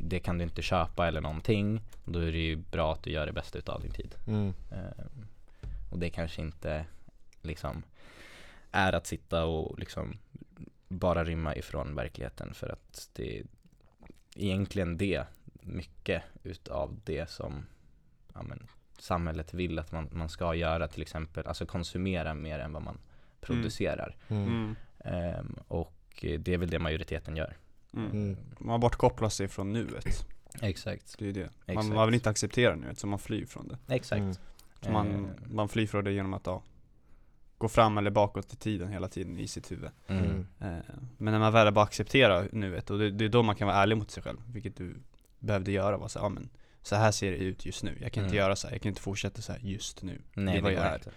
[0.00, 1.80] det kan du inte köpa eller någonting.
[2.04, 4.14] Då är det ju bra att du gör det bästa utav din tid.
[4.26, 4.54] Mm.
[4.72, 5.26] Ehm,
[5.90, 6.84] och det kanske inte
[7.42, 7.82] liksom
[8.72, 10.18] är att sitta och liksom
[10.88, 13.44] bara rymma ifrån verkligheten för att det är
[14.36, 15.24] egentligen det,
[15.68, 17.66] mycket utav det som
[18.34, 18.66] ja, men,
[18.98, 22.98] samhället vill att man, man ska göra till exempel, alltså konsumera mer än vad man
[23.40, 24.16] producerar.
[24.28, 24.42] Mm.
[24.44, 24.76] Mm.
[24.98, 27.56] Ehm, och det är väl det majoriteten gör.
[27.94, 28.10] Mm.
[28.10, 28.36] Mm.
[28.58, 30.26] Man bortkopplar sig från nuet,
[30.62, 31.18] Exakt.
[31.18, 31.40] det är det.
[31.40, 31.94] Man, Exakt.
[31.94, 33.94] man vill inte acceptera nuet, så man flyr från det.
[33.94, 34.20] Exakt.
[34.20, 34.34] Mm.
[34.80, 36.62] Så man, Ehm, man flyr från det genom att ja,
[37.58, 39.90] gå fram eller bakåt i tiden hela tiden i sitt huvud.
[40.06, 40.24] mm.
[40.24, 40.46] Mm.
[40.60, 40.84] Eh,
[41.18, 43.76] Men när man väl bara accepterar nuet, och det, det är då man kan vara
[43.76, 44.94] ärlig mot sig själv, vilket du
[45.38, 46.48] behövde göra, var så, ja, men
[46.82, 48.44] så här ser det ut just nu, jag kan inte Mm.
[48.44, 50.20] göra så här, jag kan inte fortsätta så här just nu.
[50.34, 51.10] Nej, det är det går inte.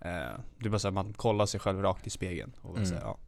[0.00, 2.86] Eh, Det är bara så här, man kollar sig själv rakt i spegeln och Mm.
[2.86, 3.18] säger ja,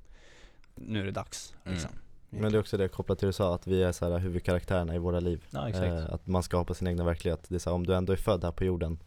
[0.74, 1.54] nu är det dags.
[1.64, 1.74] Mm.
[1.74, 1.90] Liksom.
[2.30, 4.18] Men det är också det kopplat till det du sa, att vi är så här
[4.18, 5.86] huvudkaraktärerna i våra liv Ja, exakt.
[5.86, 8.16] eh, Att man skapar sin egna verklighet Det är så här, om du ändå är
[8.16, 8.98] född här på jorden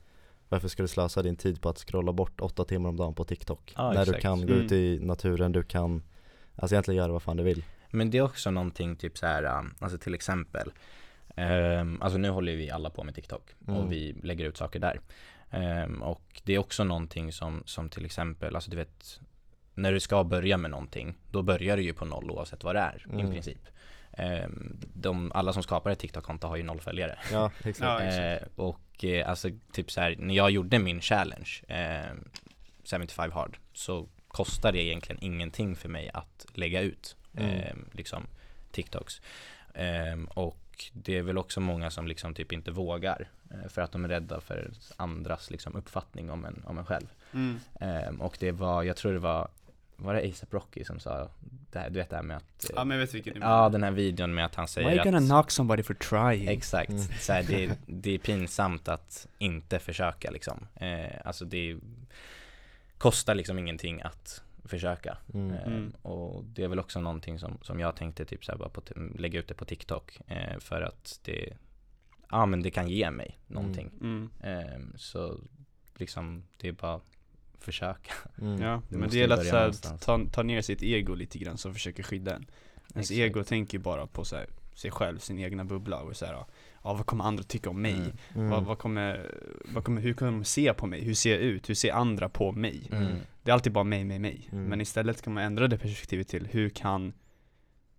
[0.50, 3.24] Varför ska du slösa din tid på att scrolla bort åtta timmar om dagen på
[3.24, 3.74] TikTok?
[3.78, 4.22] Ja, när du exakt.
[4.22, 4.66] kan gå Mm.
[4.66, 6.04] ut i naturen, du kan
[6.56, 9.60] Alltså egentligen göra vad fan du vill Men det är också någonting typ så här,
[9.60, 10.72] um, alltså till exempel
[11.36, 13.80] ehm, Alltså nu håller vi alla på med TikTok Mm.
[13.80, 15.00] och vi lägger ut saker där
[15.52, 19.20] Ehm, Och det är också någonting som, som till exempel, alltså du vet
[19.74, 22.80] När du ska börja med någonting, då börjar du ju på noll oavsett vad det
[22.80, 23.32] är i Mm.
[23.32, 23.60] princip
[24.18, 28.44] Ehm, de, Alla som skapar ett TikTok-konto har ju noll följare Ja, exakt Ja, exakt.
[28.58, 32.16] Eh, och eh, alltså typ så här, när jag gjorde min challenge, eh,
[32.84, 37.90] 75 hard, så kostar det egentligen ingenting för mig att lägga ut Mm.
[37.92, 38.24] liksom
[38.72, 39.22] TikToks.
[39.74, 40.16] Eh,
[40.76, 44.06] och det är väl också många som liksom typ inte vågar eh, för att de
[44.06, 47.08] är rädda för andras liksom uppfattning om en, om en själv.
[47.34, 47.60] Mm.
[47.82, 49.48] Eh, och det var, jag tror det var
[49.98, 51.30] var det ASAP Rocky som sa
[51.72, 53.70] det här, du vet det här med att Ja men jag vet vilken du Ja
[53.70, 56.48] den här videon med att han Why säger you att gonna knock somebody for trying?
[56.48, 57.02] Exakt, Mm.
[57.20, 61.78] så här, det, det är pinsamt att inte försöka liksom eh, Alltså det
[62.98, 65.52] kostar liksom ingenting att försöka Mm.
[65.56, 65.94] eh, Mm.
[66.02, 68.82] Och det är väl också någonting som, som jag tänkte typ så här, bara på,
[69.20, 71.58] lägga ut det på TikTok eh, För att det,
[72.32, 74.30] ja men det kan ge mig någonting Mm.
[74.44, 75.38] eh, Så
[75.96, 77.02] liksom, det är bara
[77.60, 78.62] försöka Mm.
[78.62, 81.58] Ja, Det men det gäller att så här, ta, ta ner sitt ego lite grann
[81.58, 82.46] som försöker skydda en
[82.94, 83.20] Ens Exakt.
[83.20, 86.46] ego tänker ju bara på så här, sig själv, sin egna bubbla och så här,
[86.86, 87.94] ja vad kommer andra tycka om mig?
[87.94, 88.12] Mm.
[88.36, 88.50] Mm.
[88.50, 89.32] Vad, vad, kommer,
[89.74, 91.02] vad kommer, hur kommer de se på mig?
[91.04, 91.70] Hur ser jag ut?
[91.70, 92.88] Hur ser andra på mig?
[92.92, 93.08] Mm.
[93.44, 94.50] Det är alltid bara mig, mig, mig.
[94.52, 94.64] Mm.
[94.66, 97.14] Men istället kan man ändra det perspektivet till hur kan,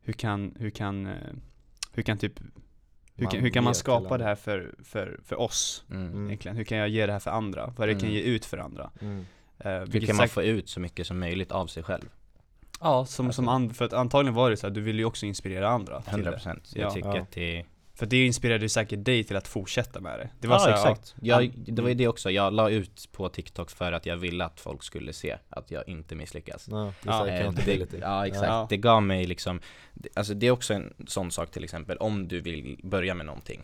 [0.00, 1.12] hur kan, hur kan, eh,
[1.92, 2.38] hur kan typ,
[3.14, 6.06] hur Man kan, hur kan man skapa det här för, för, för oss Mm.
[6.08, 6.26] Mm.
[6.26, 6.56] egentligen?
[6.56, 7.72] Hur kan jag ge det här för andra?
[7.76, 8.12] Vad det kan Mm.
[8.14, 8.90] ge ut för andra?
[9.00, 9.26] Mm.
[9.58, 12.08] Eh, Hur kan man få ut så mycket som möjligt av sig själv?
[12.80, 15.04] Ja, som, som Alltså- and, för att antagligen var det så här, du vill ju
[15.04, 16.30] också inspirera andra till 100% det.
[16.32, 16.72] procent.
[16.74, 16.82] Ja.
[16.82, 17.20] Jag tycker Ja.
[17.22, 17.64] att det
[17.98, 20.28] För det inspirerade ju säkert dig till att fortsätta med det.
[20.40, 21.14] Det var ja, så här, exakt.
[21.22, 24.16] Ja, Jag, det var ju det också, jag la ut på TikTok för att jag
[24.16, 26.66] ville att folk skulle se att jag inte misslyckas.
[26.70, 28.66] Ja, det är Ja, Eh, det, ja exakt, Ja.
[28.70, 29.60] det gav mig liksom
[30.14, 33.62] Alltså det är också en sån sak till exempel, om du vill börja med någonting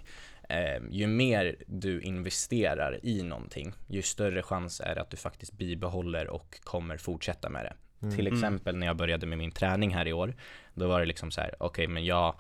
[0.49, 5.53] eh, Ju mer du investerar i någonting, ju större chans är det att du faktiskt
[5.53, 7.75] bibehåller och kommer fortsätta med det.
[8.03, 8.17] Mm.
[8.17, 8.39] Till Mm.
[8.39, 10.35] exempel när jag började med min träning här i år
[10.75, 12.35] Då var det liksom så här: okej men jag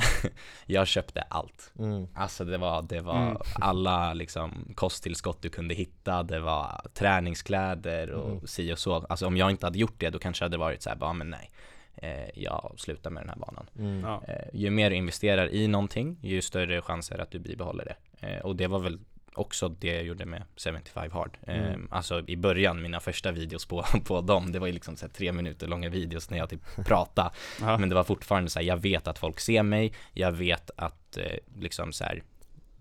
[0.66, 2.06] Jag köpte allt Mm.
[2.14, 3.36] Alltså det var, det var Mm.
[3.54, 8.46] alla liksom kosttillskott du kunde hitta, det var träningskläder och Mm.
[8.46, 10.82] si och så Alltså om jag inte hade gjort det då kanske det hade varit
[10.82, 11.50] så här, bara men nej
[11.96, 14.00] eh, Jag slutar med den här banan Mm.
[14.00, 14.22] ja.
[14.28, 17.84] eh, Ju mer du investerar i någonting, ju större chans är det att du bibehåller
[17.84, 18.98] det eh, Och det var väl
[19.40, 21.88] också det jag gjorde med 75 hard eh, Mm.
[21.90, 25.12] Alltså i början, mina första videos på, på dem, det var ju liksom så här
[25.12, 27.30] tre minuter långa videos när jag typ pratade
[27.60, 27.78] Ja.
[27.78, 31.16] men det var fortfarande så här, jag vet att folk ser mig, jag vet att
[31.16, 31.24] eh,
[31.58, 32.22] liksom så här,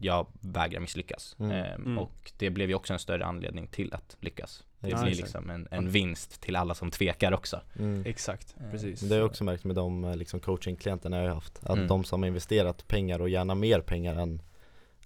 [0.01, 1.35] jag vägrar misslyckas.
[1.39, 1.51] Mm.
[1.51, 1.97] Ehm, Mm.
[1.99, 4.63] Och det blev ju också en större anledning till att lyckas.
[4.79, 5.21] Det Ja, blir exakt.
[5.27, 7.61] liksom en, en vinst till alla som tvekar också.
[7.79, 8.03] Mm.
[8.05, 11.35] Exakt, Eh, precis Det har jag också märkt med de eh, liksom coachingklienterna jag har
[11.35, 11.87] haft Att Mm.
[11.87, 14.41] de som har investerat pengar och gärna mer pengar än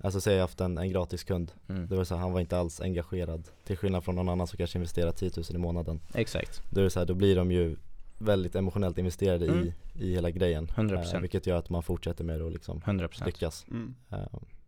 [0.05, 1.87] Alltså säg jag har haft en, en gratis kund Mm.
[1.87, 4.57] Det var så här, han var inte alls engagerad Till skillnad från någon annan som
[4.57, 7.51] kanske investerar 10 000 i månaden Exakt, Då är det så här, då blir de
[7.51, 7.75] ju
[8.17, 9.63] väldigt emotionellt investerade Mm.
[9.67, 9.73] i,
[10.05, 11.15] i hela grejen 100%.
[11.15, 13.95] Eh, Vilket gör att man fortsätter med det och liksom 100% lyckas mm.
[14.11, 14.17] Eh,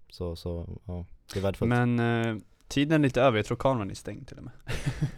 [0.09, 2.35] Så, så ja, det är värdefullt Men eh,
[2.67, 4.53] tiden är lite över, jag tror kameran är stängd till och med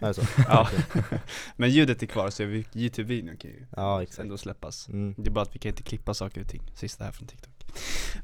[0.00, 0.22] alltså.
[0.48, 0.68] Ja.
[1.56, 4.18] Men ljudet är kvar så vi- Youtube-videon kan ju Ja, exakt.
[4.20, 5.14] ändå släppas mm.
[5.18, 7.57] Det är bara att vi kan inte klippa saker och ting, sista här från TikTok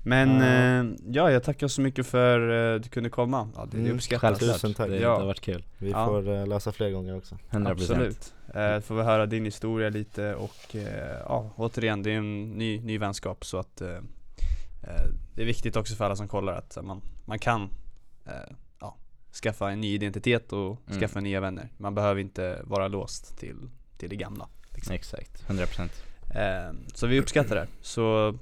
[0.03, 0.45] Men Ja.
[0.45, 3.95] eh, ja, jag tackar så mycket för att du kunde komma, ja, det, det Mm,
[3.97, 4.39] uppskattas.
[4.39, 4.89] Tusen tack.
[4.89, 5.09] Det, Ja.
[5.11, 5.65] det har varit kul.
[5.79, 6.07] Vi Ja.
[6.07, 10.35] får eh, lösa fler gånger också 100% Absolut, eh, får vi höra din historia lite
[10.35, 13.89] och eh, ja, återigen det är en ny, ny vänskap så att eh,
[14.83, 17.63] eh, Det är viktigt också för alla som kollar att man, man kan
[18.27, 18.33] eh,
[18.81, 18.97] ja,
[19.43, 21.01] skaffa en ny identitet och Mm.
[21.01, 23.57] skaffa nya vänner Man behöver inte vara låst till,
[23.99, 25.89] till det gamla Exakt, 100%
[26.35, 28.35] eh, Så vi uppskattar det, så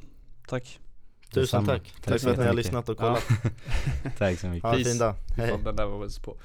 [0.48, 0.78] tack
[1.34, 1.66] Tusen Detsamma.
[1.66, 3.02] tack, tack för att ni har lyssnat och Ja.
[3.02, 3.24] kollat.
[4.18, 4.62] Tack så mycket.
[4.62, 5.50] Ha en fin dag, hej.
[5.50, 6.36] Fan, Den där var väl så på